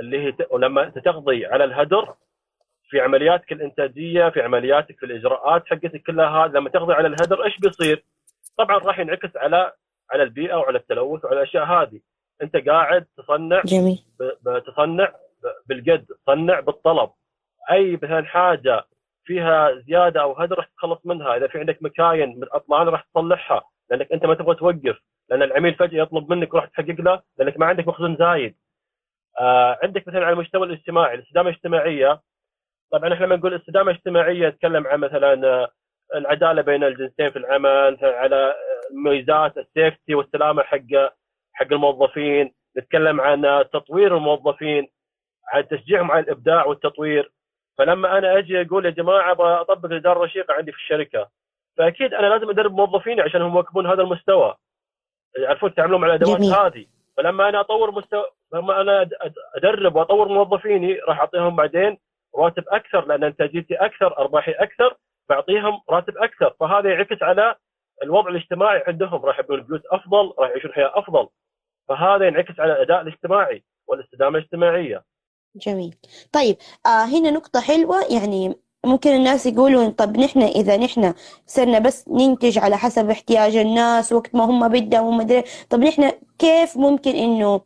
اللي 0.00 0.18
هي 0.26 0.32
ت... 0.32 0.46
ولما 0.50 0.88
تقضي 0.88 1.46
على 1.46 1.64
الهدر 1.64 2.14
في 2.88 3.00
عملياتك 3.00 3.52
الإنتاجية 3.52 4.28
في 4.28 4.40
عملياتك 4.40 4.98
في 4.98 5.06
الإجراءات 5.06 5.66
حقتك 5.66 6.02
كلها 6.06 6.28
هذه 6.28 6.50
لما 6.50 6.70
تقضي 6.70 6.92
على 6.92 7.08
الهدر 7.08 7.44
إيش 7.44 7.58
بيصير؟ 7.58 8.04
طبعا 8.58 8.78
راح 8.78 8.98
ينعكس 8.98 9.36
على 9.36 9.72
على 10.10 10.22
البيئة 10.22 10.54
وعلى 10.54 10.78
التلوث 10.78 11.24
وعلى 11.24 11.36
الأشياء 11.36 11.64
هذه. 11.64 12.00
أنت 12.42 12.56
قاعد 12.56 13.06
تصنع 13.16 13.62
جميل. 13.64 13.98
تصنع 14.66 15.12
بالقد 15.66 16.06
تصنع 16.26 16.60
بالطلب. 16.60 17.10
أي 17.70 17.96
مثلا 18.02 18.24
حاجة 18.24 18.84
فيها 19.24 19.74
زيادة 19.86 20.22
أو 20.22 20.32
هدر 20.32 20.56
راح 20.56 20.66
تتخلص 20.66 21.00
منها. 21.04 21.36
إذا 21.36 21.46
في 21.46 21.58
عندك 21.58 21.82
مكاين 21.82 22.40
عطلان 22.52 22.88
راح 22.88 23.02
تصلحها 23.14 23.64
لأنك 23.90 24.12
أنت 24.12 24.26
ما 24.26 24.34
تبغى 24.34 24.54
توقف 24.54 24.98
لأن 25.30 25.42
العميل 25.42 25.74
فجأة 25.74 26.02
يطلب 26.02 26.32
منك 26.32 26.54
روح 26.54 26.66
تحقق 26.66 27.00
له 27.00 27.22
لأنك 27.38 27.58
ما 27.58 27.66
عندك 27.66 27.88
مخزون 27.88 28.16
زايد. 28.16 28.56
آه 29.40 29.78
عندك 29.82 30.08
مثلا 30.08 30.24
على 30.24 30.32
المستوى 30.32 30.66
الاجتماعي 30.66 31.14
الاستدامة 31.14 31.48
الاجتماعية 31.48 32.20
طبعا 32.92 33.14
إحنا 33.14 33.24
لما 33.24 33.36
نقول 33.36 33.54
استدامة 33.54 33.90
اجتماعية 33.90 34.48
نتكلم 34.48 34.86
عن 34.86 35.00
مثلا 35.00 35.48
آه، 35.48 35.68
العدالة 36.14 36.62
بين 36.62 36.84
الجنسين 36.84 37.30
في 37.30 37.38
العمل 37.38 37.98
على 38.02 38.54
ميزات 39.04 39.58
السيفتي 39.58 40.14
والسلامة 40.14 40.62
حق 40.62 41.12
حق 41.52 41.72
الموظفين. 41.72 42.54
نتكلم 42.78 43.20
عن 43.20 43.64
تطوير 43.72 44.16
الموظفين 44.16 44.88
عن 45.52 45.68
تشجيعهم 45.68 46.10
على 46.10 46.20
الإبداع 46.24 46.64
والتطوير. 46.66 47.32
فلما 47.78 48.18
أنا 48.18 48.38
أجي 48.38 48.60
أقول 48.62 48.84
يا 48.86 48.90
جماعة 48.90 49.32
أبغى 49.32 49.60
أطبق 49.60 49.84
الإدارة 49.86 50.16
الرشيقة 50.18 50.54
عندي 50.54 50.72
في 50.72 50.78
الشركة 50.78 51.28
فأكيد 51.78 52.14
أنا 52.14 52.26
لازم 52.26 52.50
أدرب 52.50 52.72
موظفيني 52.74 53.20
عشان 53.22 53.42
هم 53.42 53.52
يواكبون 53.54 53.86
هذا 53.86 54.02
المستوى. 54.02 54.54
يعرفون 55.38 55.70
يتعاملون 55.70 56.00
مع 56.00 56.06
الأدوات 56.06 56.40
هذه. 56.40 56.86
فلما 57.16 57.48
أنا 57.48 57.60
أطور 57.60 57.90
مستوى 57.90 58.24
لما 58.54 58.80
أنا 58.80 59.08
أدرب 59.56 59.96
وأطور 59.96 60.28
موظفيني 60.28 60.98
راح 61.08 61.20
أعطيهم 61.20 61.56
بعدين 61.56 61.98
راتب 62.36 62.64
أكثر 62.68 63.06
لأن 63.06 63.24
انتاجيتي 63.24 63.74
أكثر 63.74 64.18
أرباحي 64.18 64.52
أكثر 64.52 64.96
بعطيهم 65.28 65.80
راتب 65.90 66.16
أكثر. 66.16 66.54
فهذا 66.60 66.90
يعكس 66.90 67.22
على 67.22 67.54
الوضع 68.02 68.28
الاجتماعي 68.30 68.82
عندهم. 68.86 69.26
راح 69.26 69.38
يبنون 69.38 69.60
بيوت 69.62 69.82
أفضل 69.86 70.34
راح 70.38 70.50
يعيشون 70.50 70.72
حياة 70.72 70.92
أفضل. 70.94 71.28
فهذا 71.88 72.26
ينعكس 72.26 72.60
على 72.60 72.72
الأداء 72.72 73.00
الاجتماعي 73.00 73.64
والاستدامة 73.88 74.38
الاجتماعية. 74.38 75.04
جميل. 75.56 75.94
طيب 76.32 76.56
آه 76.86 77.04
هنا 77.04 77.30
نقطة 77.30 77.60
حلوة. 77.60 77.96
يعني 78.10 78.54
ممكن 78.86 79.10
الناس 79.10 79.46
يقولوا 79.46 79.90
طب 79.90 80.16
نحن 80.16 80.42
إذا 80.42 80.76
نحن 80.76 81.14
صرنا 81.46 81.78
بس 81.78 82.08
ننتج 82.08 82.58
على 82.58 82.76
حسب 82.76 83.10
احتياج 83.10 83.56
الناس 83.56 84.12
وقت 84.12 84.34
ما 84.34 84.44
هم 84.44 84.68
بدهم 84.68 85.06
وما 85.06 85.42
طب 85.70 85.80
نحن 85.80 86.12
كيف 86.38 86.76
ممكن 86.76 87.10
إنه 87.10 87.60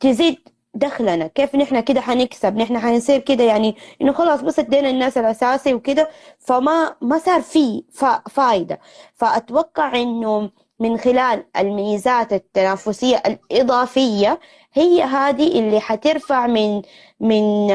تزيد 0.00 0.48
دخلنا. 0.74 1.26
كيف 1.26 1.54
نحن 1.56 1.80
كده 1.80 2.00
حنكسب؟ 2.00 2.56
نحن 2.56 2.78
حنصير 2.78 3.20
كده 3.20 3.44
يعني 3.44 3.76
إنه 4.02 4.12
خلاص 4.12 4.42
بس 4.42 4.58
ادينا 4.58 4.90
الناس 4.90 5.18
الأساسي 5.18 5.74
وكده 5.74 6.08
فما 6.38 6.96
ما 7.00 7.18
صار 7.18 7.40
في 7.40 7.84
فايدة. 8.30 8.80
فأتوقع 9.14 9.96
إنه 9.96 10.50
من 10.80 10.96
خلال 10.96 11.44
الميزات 11.58 12.32
التنافسية 12.32 13.16
الإضافية 13.26 14.40
هي 14.72 15.02
هذه 15.02 15.58
اللي 15.58 15.80
حترفع 15.80 16.46
من 16.46 16.82
من 17.20 17.66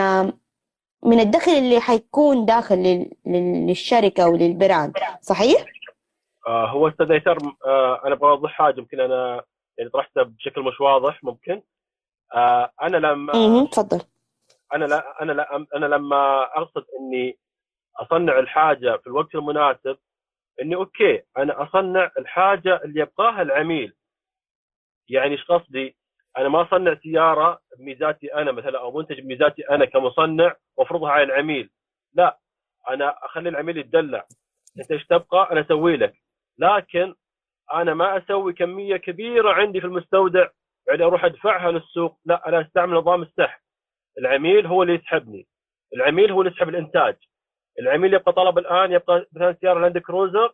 من 1.03 1.19
الدخل 1.19 1.51
اللي 1.51 1.79
حيكون 1.79 2.45
داخل 2.45 3.07
للشركة 3.25 4.29
وللبراند. 4.29 4.93
صحيح؟ 5.21 5.65
آه 6.47 6.67
هو 6.67 6.87
أستاذ 6.87 7.11
أيسر 7.11 7.37
آه 7.65 8.01
أنا 8.05 8.13
أبغى 8.15 8.29
أوضح 8.31 8.49
حاجة 8.49 8.79
يمكن 8.79 8.99
أنا 8.99 9.43
يعني 9.77 9.89
طرحتها 9.89 10.23
بشكل 10.23 10.61
مش 10.61 10.81
واضح 10.81 11.23
ممكن؟ 11.23 11.61
أنا 12.81 12.97
لما 12.97 13.65
تفضل. 13.71 14.01
أنا 14.73 14.85
لا 14.85 15.21
أنا 15.21 15.31
لا 15.31 15.65
أنا 15.75 15.85
لما 15.85 16.43
أقصد 16.43 16.85
إني 16.99 17.37
أصنع 17.97 18.39
الحاجة 18.39 18.97
في 18.97 19.07
الوقت 19.07 19.35
المناسب 19.35 19.97
إني 20.61 20.75
أوكي 20.75 21.23
أنا 21.37 21.63
أصنع 21.63 22.11
الحاجة 22.17 22.81
اللي 22.83 23.01
يبغاها 23.01 23.41
العميل. 23.41 23.95
يعني 25.09 25.31
إيش 25.31 25.45
قصدي؟ 25.45 25.95
أنا 26.37 26.49
ما 26.49 26.61
أصنع 26.61 26.95
سيارة 26.95 27.59
بميزاتي 27.79 28.33
أنا 28.33 28.51
مثلا 28.51 28.79
أو 28.79 28.97
منتج 28.97 29.19
بميزاتي 29.19 29.69
أنا 29.69 29.85
كمصنع 29.85 30.55
وأفرضها 30.77 31.09
على 31.09 31.23
العميل. 31.23 31.69
لا 32.13 32.39
أنا 32.89 33.25
أخلي 33.25 33.49
العميل 33.49 33.77
يتدلع. 33.77 34.25
أنت 34.79 34.91
إيش 34.91 35.05
تبغى 35.05 35.47
أنا 35.51 35.61
أسوي 35.61 35.97
لك. 35.97 36.13
لكن 36.57 37.15
أنا 37.73 37.93
ما 37.93 38.17
أسوي 38.17 38.53
كمية 38.53 38.97
كبيرة 38.97 39.53
عندي 39.53 39.81
في 39.81 39.87
المستودع 39.87 40.47
يعني 40.87 41.03
أروح 41.03 41.25
أدفعها 41.25 41.71
للسوق. 41.71 42.19
لا 42.25 42.47
أنا 42.49 42.61
أستعمل 42.61 42.93
نظام 42.97 43.21
السحب. 43.21 43.59
العميل 44.17 44.65
هو 44.67 44.83
اللي 44.83 44.93
يسحبني. 44.95 45.47
العميل 45.95 46.31
هو 46.31 46.41
اللي 46.41 46.51
يسحب 46.53 46.69
الإنتاج. 46.69 47.15
العميل 47.79 48.13
يبقى 48.13 48.33
طلب 48.33 48.57
الآن 48.57 48.91
يبقى 48.91 49.27
مثلا 49.33 49.57
سيارة 49.61 49.79
لاند 49.79 49.97
كروزر 49.97 50.53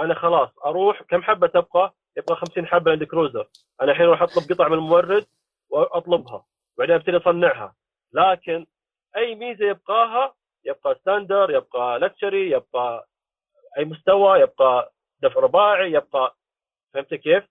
أنا 0.00 0.14
خلاص 0.14 0.50
أروح. 0.66 1.02
كم 1.02 1.22
حبة 1.22 1.46
تبقى؟ 1.46 1.94
يبقى 2.16 2.36
50 2.36 2.66
حبة 2.66 2.90
لاند 2.90 3.04
كروزر 3.04 3.48
أنا 3.82 3.92
الحين 3.92 4.06
أروح 4.06 4.22
أطلب 4.22 4.52
قطع 4.52 4.68
من 4.68 4.74
المورد 4.74 5.26
وأطلبها. 5.70 6.44
بعدين 6.78 6.94
أبتدي 6.94 7.16
أصنعها. 7.16 7.74
لكن 8.12 8.66
أي 9.16 9.34
ميزة 9.34 9.64
يبقاها؟ 9.66 10.34
يبقى 10.64 10.94
standard 10.94 11.50
يبقى 11.50 11.98
luxury 11.98 12.50
يبقى 12.50 13.08
أي 13.78 13.84
مستوى 13.84 14.38
يبقى 14.40 14.92
دفع 15.22 15.40
رباعي 15.40 15.92
يبقى 15.92 16.36
فهمت 16.94 17.14
كيف؟ 17.14 17.44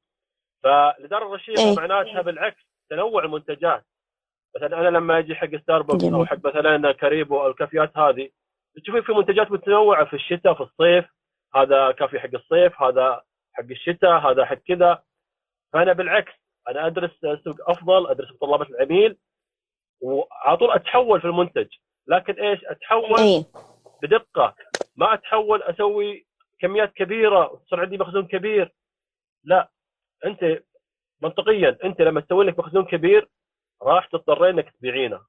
فالاداره 0.64 1.28
الرشيقه 1.28 1.64
إيه. 1.64 1.76
معناتها 1.76 2.22
بالعكس 2.22 2.64
تنوع 2.90 3.24
المنتجات. 3.24 3.86
مثلا 4.56 4.80
أنا 4.80 4.98
لما 4.98 5.20
أجي 5.20 5.36
حق 5.36 5.56
ستاربكس 5.56 6.04
أو. 6.04 6.26
حق 6.26 6.46
مثلا 6.46 6.92
كاريبو 6.92 7.42
أو 7.42 7.48
الكافيات 7.48 7.98
هذه 7.98 8.30
تشوفين 8.84 9.02
في 9.02 9.12
منتجات 9.12 9.52
متنوعة 9.52 10.06
في 10.06 10.16
الشتاء 10.16 10.54
في 10.54 10.62
الصيف. 10.62 11.06
هذا 11.56 11.92
كافي 11.92 12.20
حق 12.20 12.30
الصيف 12.34 12.82
هذا 12.82 13.22
حق 13.54 13.64
الشتاء 13.64 14.20
هذا 14.20 14.46
حق 14.46 14.56
كذا. 14.68 15.04
فأنا 15.74 15.94
بالعكس 15.94 16.32
أنا 16.70 16.88
أدرس 16.88 17.12
سوق 17.44 17.70
أفضل 17.70 18.08
أدرس 18.08 18.32
متطلبات 18.32 18.70
العميل 18.70 19.18
وعلى 20.02 20.58
طول 20.58 20.72
أتحول 20.72 21.22
في 21.22 21.28
المنتج. 21.28 21.68
لكن 22.08 22.34
إيش؟ 22.34 22.60
أتحول 22.66 23.20
إيه. 23.20 23.44
بدقة. 24.04 24.56
ما 24.96 25.14
أتحول 25.14 25.64
أسوي 25.64 26.26
كميات 26.60 26.94
كبيرة 26.94 27.52
وتصير 27.54 27.80
عندي 27.80 27.98
مخزون 27.98 28.28
كبير. 28.28 28.74
لا. 29.44 29.70
أنت 30.26 30.64
منطقيا 31.22 31.78
أنت 31.84 32.02
لما 32.02 32.22
تسوي 32.22 32.46
لك 32.46 32.60
مخزون 32.60 32.86
كبير 32.86 33.30
راح 33.82 34.06
تضطرين 34.06 34.60
إنك 34.60 34.72
تبيعينه 34.72 35.22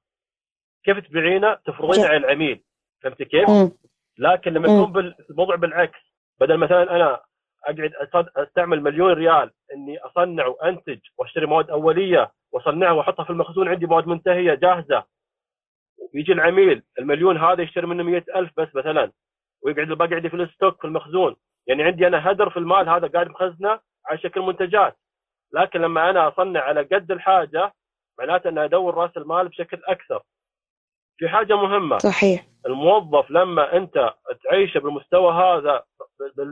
كيف 0.83 0.99
تبيعينه؟ 0.99 1.53
تفرضينه. 1.53 2.07
على 2.07 2.17
العميل 2.17 2.63
فهمت 3.01 3.23
كيف؟ 3.23 3.49
مم. 3.49 3.71
لكن 4.17 4.53
لما. 4.53 4.67
يكون 4.67 5.13
الموضوع 5.29 5.55
بالعكس 5.55 5.99
بدل 6.39 6.57
مثلا 6.57 6.95
أنا 6.95 7.21
أقعد 7.65 8.29
أستعمل 8.37 8.81
مليون 8.81 9.13
ريال 9.13 9.51
إني 9.73 9.97
أصنع 9.97 10.45
وأنتج 10.45 10.99
وأشتري 11.17 11.45
مواد 11.45 11.69
أولية 11.69 12.31
وأصنعها 12.51 12.91
وأحطها 12.91 13.23
في 13.23 13.29
المخزون 13.29 13.67
عندي 13.67 13.85
مواد 13.85 14.07
منتهية 14.07 14.53
جاهزة 14.53 15.03
ويجي 16.15 16.31
العميل 16.31 16.83
المليون 16.99 17.37
هذا 17.37 17.61
يشتري 17.61 17.87
منه 17.87 18.03
مئة 18.03 18.39
ألف 18.39 18.51
بس 18.57 18.75
مثلا 18.75 19.11
ويقعد 19.61 19.89
الباقي 19.91 20.15
عندي 20.15 20.29
في 20.29 20.35
الستوك 20.35 20.81
في 20.81 20.87
المخزون 20.87 21.35
يعني 21.67 21.83
عندي 21.83 22.07
أنا 22.07 22.31
هدر 22.31 22.49
في 22.49 22.57
المال 22.57 22.89
هذا 22.89 23.07
قاعد 23.07 23.27
مخزنه 23.27 23.79
على 24.07 24.19
شكل 24.19 24.41
منتجات. 24.41 24.97
لكن 25.53 25.81
لما 25.81 26.09
أنا 26.09 26.27
أصنع 26.27 26.59
على 26.61 26.81
قد 26.81 27.11
الحاجة 27.11 27.73
معناته 28.19 28.49
ان 28.49 28.57
أدور 28.57 28.93
رأس 28.95 29.17
المال 29.17 29.47
بشكل 29.47 29.81
أكثر. 29.85 30.23
في 31.17 31.29
حاجة 31.29 31.53
مهمة. 31.55 31.97
صحيح. 31.97 32.45
الموظف 32.65 33.31
لما 33.31 33.77
أنت 33.77 34.13
تعيشه 34.43 34.79
بالمستوى 34.79 35.33
هذا 35.33 35.83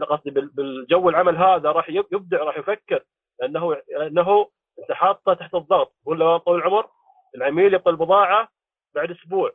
قصدي 0.09 0.31
بال- 0.31 0.49
بالجو 0.53 1.09
العمل 1.09 1.37
هذا 1.37 1.71
راح 1.71 1.89
يب- 1.89 2.07
يبدع 2.11 2.43
راح 2.43 2.57
يفكر 2.57 3.03
لأنه 3.41 3.75
لأنه 3.89 4.49
أنت 4.79 4.91
حاطه 4.91 5.33
تحت 5.33 5.55
الضغط. 5.55 5.93
له 6.07 6.37
طول 6.37 6.59
العمر 6.59 6.87
العميل 7.35 7.73
يبغى 7.73 7.91
البضاعه 7.91 8.47
بعد 8.95 9.11
أسبوع. 9.11 9.51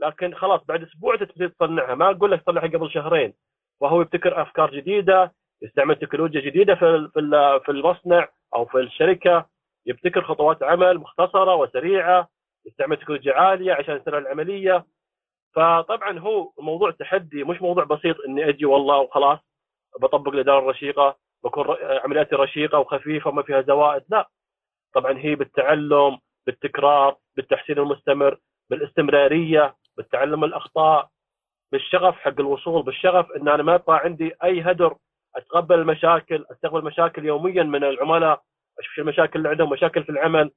لكن 0.00 0.34
خلاص 0.34 0.64
بعد 0.64 0.82
أسبوع 0.82 1.16
تبتدي 1.16 1.48
تصنعها. 1.48 1.94
ما 1.94 2.10
أقول 2.10 2.30
لك 2.32 2.42
تصنعها 2.42 2.66
قبل 2.66 2.90
شهرين. 2.90 3.34
وهو 3.80 4.00
يبتكر 4.00 4.42
أفكار 4.42 4.70
جديدة 4.70 5.32
يستعمل 5.62 5.96
تكنولوجيا 5.96 6.40
جديدة 6.40 6.74
في 6.74 7.08
في 7.14 7.20
ال- 7.20 7.60
في 7.64 7.68
المصنع 7.72 8.28
أو 8.54 8.64
في 8.64 8.78
الشركة 8.78 9.46
يبتكر 9.86 10.22
خطوات 10.24 10.62
عمل 10.62 10.98
مختصرة 10.98 11.54
وسريعة 11.54 12.28
يستعمل 12.66 12.96
تكنولوجيا 12.96 13.34
عالية 13.34 13.72
عشان 13.72 13.96
يسرع 13.96 14.18
العملية. 14.18 14.84
فطبعا 15.54 16.18
هو 16.18 16.52
موضوع 16.60 16.90
تحدي 16.90 17.44
مش 17.44 17.62
موضوع 17.62 17.84
بسيط 17.84 18.16
إني 18.28 18.48
أجي 18.48 18.64
والله 18.66 18.98
وخلاص 18.98 19.38
بطبق 20.00 20.32
الإدارة 20.32 20.58
الرشيقة 20.58 21.16
بكون 21.44 21.64
عملياتي 22.04 22.34
رشيقة 22.36 22.78
وخفيفة 22.78 23.30
وما 23.30 23.42
فيها 23.42 23.62
زوائد 23.62 24.02
لا. 24.08 24.28
طبعا 24.94 25.18
هي 25.18 25.34
بالتعلم 25.34 26.18
بالتكرار 26.46 27.16
بالتحسين 27.36 27.78
المستمر 27.78 28.38
بالاستمرارية 28.70 29.74
بالتعلم 29.96 30.44
الأخطاء 30.44 31.08
بالشغف 31.72 32.14
حق 32.18 32.40
الوصول 32.40 32.82
بالشغف 32.82 33.30
إن 33.32 33.48
أنا 33.48 33.62
ما 33.62 33.74
يطلع 33.74 33.96
عندي 33.96 34.32
أي 34.44 34.60
هدر 34.60 34.96
أتقبل 35.36 35.78
المشاكل 35.78 36.44
أستقبل 36.50 36.84
مشاكل 36.84 37.24
يوميا 37.24 37.62
من 37.62 37.84
العملاء 37.84 38.42
أشوف 38.78 38.94
شو 38.94 39.02
المشاكل 39.02 39.38
اللي 39.38 39.48
عندهم 39.48 39.70
مشاكل 39.70 40.04
في 40.04 40.10
العمل. 40.10 40.50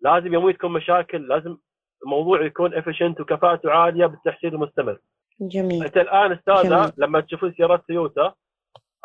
لازم 0.00 0.34
يوميا 0.34 0.52
تكون 0.52 0.72
مشاكل 0.72 1.28
لازم 1.28 1.56
الموضوع 2.04 2.42
يكون 2.42 2.74
efficient 2.74 3.20
وكفاءته 3.20 3.70
عالية 3.70 4.06
بالتحسين 4.06 4.54
المستمر. 4.54 4.98
جميل. 5.40 5.84
أنت 5.84 5.96
الآن 5.96 6.32
أستاذة. 6.32 6.92
لما 6.98 7.20
تشوفون 7.20 7.52
سيارات 7.52 7.84
تويوتا 7.88 8.34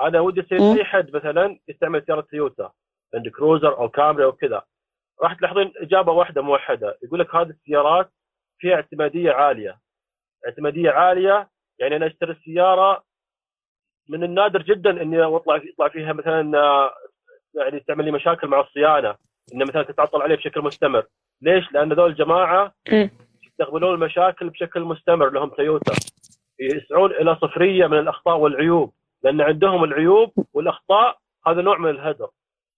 أنا 0.01 0.19
ودي 0.19 0.39
يصير. 0.39 0.77
أي 0.77 0.83
حد 0.83 1.15
مثلا 1.15 1.59
يستعمل 1.67 2.03
سيارة 2.05 2.21
تويوتا 2.21 2.71
لاند 3.15 3.27
كروزر 3.27 3.77
أو 3.77 3.89
كامري 3.89 4.23
أو 4.23 4.31
كذا. 4.31 4.63
راح 5.23 5.33
تلاحظين 5.33 5.73
إجابة 5.77 6.11
واحدة 6.11 6.41
موحدة 6.41 6.97
يقول 7.03 7.19
لك 7.19 7.35
هذه 7.35 7.49
السيارات 7.49 8.11
فيها 8.59 8.75
اعتمادية 8.75 9.31
عالية. 9.31 9.79
اعتمادية 10.47 10.91
عالية 10.91 11.49
يعني 11.79 11.95
أنا 11.95 12.07
أشتري 12.07 12.31
السيارة 12.31 13.03
من 14.09 14.23
النادر 14.23 14.61
جدا 14.61 15.01
إني 15.01 15.23
أطلع 15.23 15.55
يطلع 15.55 15.87
فيها 15.87 16.13
مثلا 16.13 16.57
آه، 16.59 16.91
يعني 17.55 17.79
تعمل 17.79 18.05
لي 18.05 18.11
مشاكل 18.11 18.47
مع 18.47 18.59
الصيانة 18.59 19.15
ان 19.53 19.67
مثلا 19.67 19.83
تتعطل 19.83 20.21
عليه 20.21 20.35
بشكل 20.35 20.61
مستمر 20.61 21.03
ليش؟ 21.41 21.71
لأن 21.71 21.93
ذول 21.93 22.09
الجماعة. 22.09 22.73
يستقبلون 23.43 23.93
المشاكل 23.93 24.49
بشكل 24.49 24.81
مستمر 24.81 25.29
لهم 25.29 25.49
تويوتا 25.49 25.93
يسعون 26.59 27.11
إلى 27.11 27.35
صفرية 27.35 27.87
من 27.87 27.99
الأخطاء 27.99 28.37
والعيوب 28.37 28.93
لأن 29.23 29.41
عندهم 29.41 29.83
العيوب 29.83 30.31
والأخطاء 30.53 31.17
هذا 31.47 31.61
نوع 31.61 31.77
من 31.77 31.89
الهدر 31.89 32.29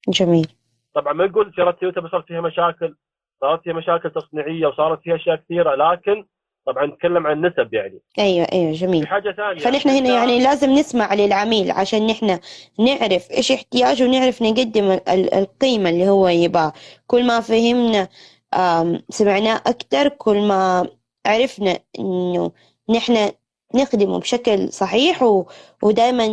جميل 0.09 0.47
طبعا 0.93 1.13
ما 1.13 1.25
نقول 1.25 1.53
سيارات 1.55 1.79
تويوتا 1.79 2.07
صارت 2.11 2.25
فيها 2.25 2.41
مشاكل 2.41 2.95
صارت 3.41 3.63
فيها 3.63 3.73
مشاكل 3.73 4.09
تصنيعية 4.11 4.67
وصارت 4.67 5.01
فيها 5.01 5.15
أشياء 5.15 5.35
كثيرة 5.35 5.75
لكن 5.75 6.25
طبعا 6.67 6.85
نتكلم 6.85 7.27
عن 7.27 7.45
نسب 7.45 7.73
يعني. 7.73 7.99
أيوه 8.19 8.47
أيوه 8.53 8.71
في 8.71 8.77
جميل 8.77 9.07
حاجة 9.07 9.31
ثانية. 9.31 9.59
فنحن 9.59 9.89
هنا 9.89 10.09
يعني 10.09 10.39
لازم 10.43 10.69
نسمع 10.73 11.13
للعميل 11.13 11.71
عشان 11.71 12.07
نحن 12.07 12.39
نعرف 12.79 13.31
إيش 13.31 13.51
احتياجه 13.51 14.03
ونعرف 14.03 14.41
نقدم 14.41 14.91
ال- 14.91 15.09
ال- 15.09 15.33
القيمة 15.33 15.89
اللي 15.89 16.09
هو 16.09 16.27
يبغاه 16.27 16.73
كل 17.07 17.25
ما 17.27 17.39
فهمنا 17.39 18.07
سمعناه 19.09 19.61
أكتر 19.67 20.07
كل 20.09 20.41
ما 20.47 20.87
عرفنا 21.25 21.79
إنه 21.99 22.51
نحن 22.89 23.31
نخدمه 23.75 24.19
بشكل 24.19 24.71
صحيح 24.73 25.23
و... 25.23 25.45
ودائما 25.83 26.27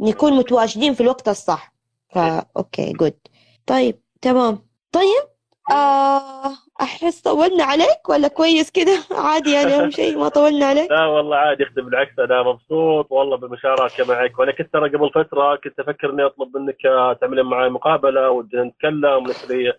نكون 0.00 0.32
متواجدين 0.32 0.94
في 0.94 1.00
الوقت 1.00 1.28
الصح. 1.28 1.72
فا 2.14 2.44
okay 2.56 2.92
good 2.92 3.14
طيب 3.66 4.00
تمام. 4.22 4.66
طيب 4.92 5.22
آه 5.70 6.52
أحس 6.82 7.20
طولنا 7.20 7.64
عليك 7.64 8.08
ولا 8.08 8.28
كويس 8.28 8.70
كده؟ 8.70 8.98
عادي 9.26 9.52
يعني 9.52 9.74
أهم 9.74 9.90
شيء 9.90 10.18
ما 10.18 10.28
طولنا 10.28 10.66
عليك. 10.66 10.90
لا 10.90 11.06
والله 11.06 11.36
عادي 11.36 11.64
أختي 11.64 11.80
بالعكس 11.80 12.18
أنا 12.18 12.42
مبسوط 12.42 13.06
والله 13.12 13.36
بالمشاركه 13.36 14.04
معك. 14.08 14.38
وأنا 14.38 14.52
كنت 14.52 14.72
ترى 14.72 14.88
قبل 14.88 15.10
فترة 15.10 15.56
كنت 15.56 15.80
أفكر 15.80 16.10
إني 16.10 16.26
أطلب 16.26 16.56
منك 16.56 16.76
تعملين 17.20 17.44
معي 17.44 17.68
مقابلة 17.68 18.30
ودنا 18.30 18.64
نتكلم 18.64 19.14
ونسوي 19.16 19.72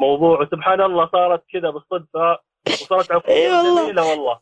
موضوع. 0.00 0.40
وسبحان 0.40 0.80
الله 0.80 1.08
صارت 1.12 1.42
كذا 1.52 1.70
بالصدفة 1.70 2.38
وصارت 2.66 3.26
إي 3.28 3.50
والله. 3.52 3.82
جميلة 3.84 4.10
والله. 4.10 4.38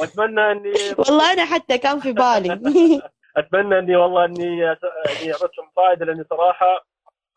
وأتمنى 0.00 0.52
إني 0.52 0.72
والله 0.98 1.32
أنا 1.32 1.44
حتى 1.44 1.78
كان 1.78 2.00
في 2.00 2.12
بالي. 2.12 2.60
أتمنى 3.36 3.78
إني 3.78 3.96
والله 3.96 4.24
إني 4.24 4.44
إني 4.44 5.32
أعطيتكم 5.32 5.68
فائدة 5.76 6.06
لأني 6.06 6.24
صراحة 6.30 6.84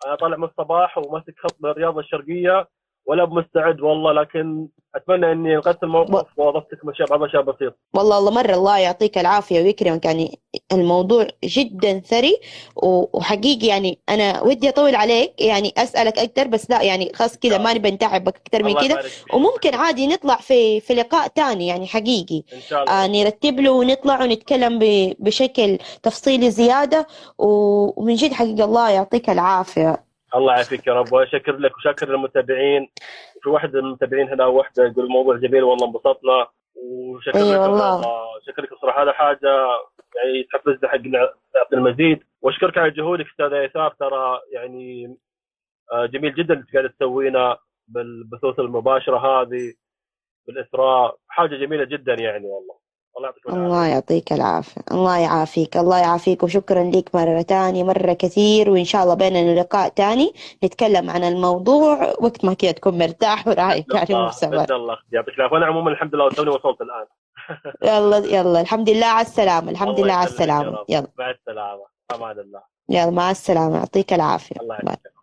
أنا 0.07 0.15
طالع 0.15 0.37
من 0.37 0.43
الصباح 0.43 0.97
وماسك 0.97 1.33
خط 1.43 1.55
بالرياض 1.59 1.97
الشرقية. 1.97 2.67
ولا 3.05 3.25
بمستعد 3.25 3.81
والله 3.81 4.11
لكن 4.13 4.67
أتمنى 4.95 5.31
إني 5.31 5.55
انقذت 5.55 5.83
الموقف 5.83 6.27
واضفتكم 6.37 6.89
اشياء 6.89 7.07
بعض 7.09 7.21
الاشياء 7.21 7.41
بسيطه 7.41 7.75
والله 7.93 8.17
الله 8.17 8.31
مرة 8.31 8.53
الله 8.53 8.77
يعطيك 8.77 9.17
العافية 9.17 9.61
ويكرمك. 9.61 10.05
يعني 10.05 10.39
الموضوع 10.71 11.27
جدا 11.43 11.99
ثري 11.99 12.37
وحقيقي 12.75 13.67
يعني 13.67 13.99
أنا 14.09 14.41
ودي 14.41 14.69
أطول 14.69 14.95
عليك 14.95 15.41
يعني 15.41 15.73
أسألك 15.77 16.19
أكثر 16.19 16.47
بس 16.47 16.69
لا 16.69 16.81
يعني 16.81 17.11
خلاص 17.15 17.37
كذا 17.37 17.57
ما 17.57 17.73
نبي 17.73 17.91
نتعبك 17.91 18.35
أكثر 18.45 18.63
من 18.63 18.73
كذا. 18.73 18.95
وممكن 19.33 19.75
عادي 19.75 20.07
نطلع 20.07 20.35
في 20.35 20.79
في 20.79 20.93
لقاء 20.93 21.27
تاني 21.27 21.67
يعني 21.67 21.87
حقيقي. 21.87 22.43
إن 22.53 22.61
شاء 22.61 22.83
الله. 22.83 23.03
آه 23.03 23.07
نرتب 23.07 23.59
له 23.59 23.71
ونطلع 23.71 24.21
ونتكلم 24.23 24.79
بشكل 25.19 25.77
تفصيلي 26.03 26.51
زيادة 26.51 27.07
و- 27.37 28.01
ومن 28.01 28.15
جد 28.15 28.33
حقيقة 28.33 28.65
الله 28.65 28.89
يعطيك 28.89 29.29
العافية. 29.29 30.10
الله 30.35 30.53
يعافيك 30.53 30.87
يا 30.87 30.93
رب 30.93 31.13
وأشكر 31.13 31.57
لك 31.57 31.77
وشكر 31.77 32.09
للمتابعين. 32.09 32.89
في 33.43 33.49
واحد 33.49 33.73
من 33.73 33.79
المتابعين 33.79 34.29
هنا 34.29 34.45
واحدة 34.45 34.83
يقول 34.85 35.05
الموضوع 35.05 35.35
جميل 35.37 35.63
والله 35.63 35.87
انبسطنا 35.87 36.47
وشكر 36.75 37.37
أي 37.37 37.53
لك 37.53 37.59
والله. 37.59 38.01
شكر 38.47 38.61
لك 38.63 38.69
صراحة 38.81 39.03
هذا 39.03 39.11
حاجة 39.11 39.49
يعني 40.15 40.43
تحفزنا 40.53 40.89
حق 40.89 40.97
نعطي 41.55 41.73
المزيد 41.75 42.23
وأشكرك 42.41 42.77
على 42.77 42.91
جهودك 42.91 43.25
أستاذ 43.31 43.53
ايثار 43.53 43.91
ترى 43.99 44.39
يعني 44.51 45.17
آه، 45.93 46.05
جميل 46.05 46.33
جدا 46.35 46.53
اللي 46.53 46.65
قاعد 46.73 46.89
تسوينا 46.89 47.57
بالبثوث 47.87 48.59
المباشرة 48.59 49.17
هذه 49.17 49.73
بالإثراء. 50.47 51.17
حاجة 51.27 51.55
جميلة 51.55 51.83
جدا 51.83 52.13
يعني 52.13 52.45
والله. 52.47 52.80
الله 53.17 53.27
يعطيك 53.27 53.47
العافية. 53.47 53.65
الله 53.65 53.87
يعطيك 53.87 54.33
العافية. 54.33 54.81
الله 54.91 55.17
يعافيك. 55.17 55.77
الله 55.77 55.97
يعافيك. 55.99 56.43
وشكرا 56.43 56.83
لك 56.83 57.15
مرة 57.15 57.41
تانية 57.41 57.83
مرة 57.83 58.13
كثير. 58.13 58.69
وإن 58.69 58.85
شاء 58.85 59.03
الله 59.03 59.13
بيننا 59.13 59.59
لقاء 59.59 59.89
تاني 59.89 60.33
نتكلم 60.63 61.09
عن 61.09 61.23
الموضوع 61.23 62.13
وقت 62.19 62.45
ما 62.45 62.53
كده 62.53 62.71
تكون 62.71 62.97
مرتاح 62.97 63.47
ورايق 63.47 63.95
يعني 63.95 64.05
بإذن 64.05 64.53
الله. 64.53 64.97
يعطيك 65.11 65.35
العافية. 65.35 65.53
وأنا 65.55 65.65
عموما 65.65 65.91
الحمد 65.91 66.15
لله 66.15 66.29
توني 66.29 66.49
وصلت 66.49 66.77
الآن. 66.81 67.05
يلا 67.83 68.17
يلا. 68.17 68.61
الحمد 68.61 68.89
لله 68.89 69.07
على 69.07 69.27
السلامة. 69.27 69.71
الحمد 69.71 69.99
لله 69.99 70.13
على 70.13 70.29
السلامة. 70.29 70.85
يلا. 70.89 71.07
مع 71.19 71.31
السلامة. 71.31 71.85
أمان 72.15 72.39
الله. 72.39 72.61
يلا 72.89 73.09
مع 73.09 73.31
السلامة. 73.31 73.77
يعطيك 73.77 74.13
العافية. 74.13 74.55
الله. 74.61 74.75
يعافيك. 74.75 75.20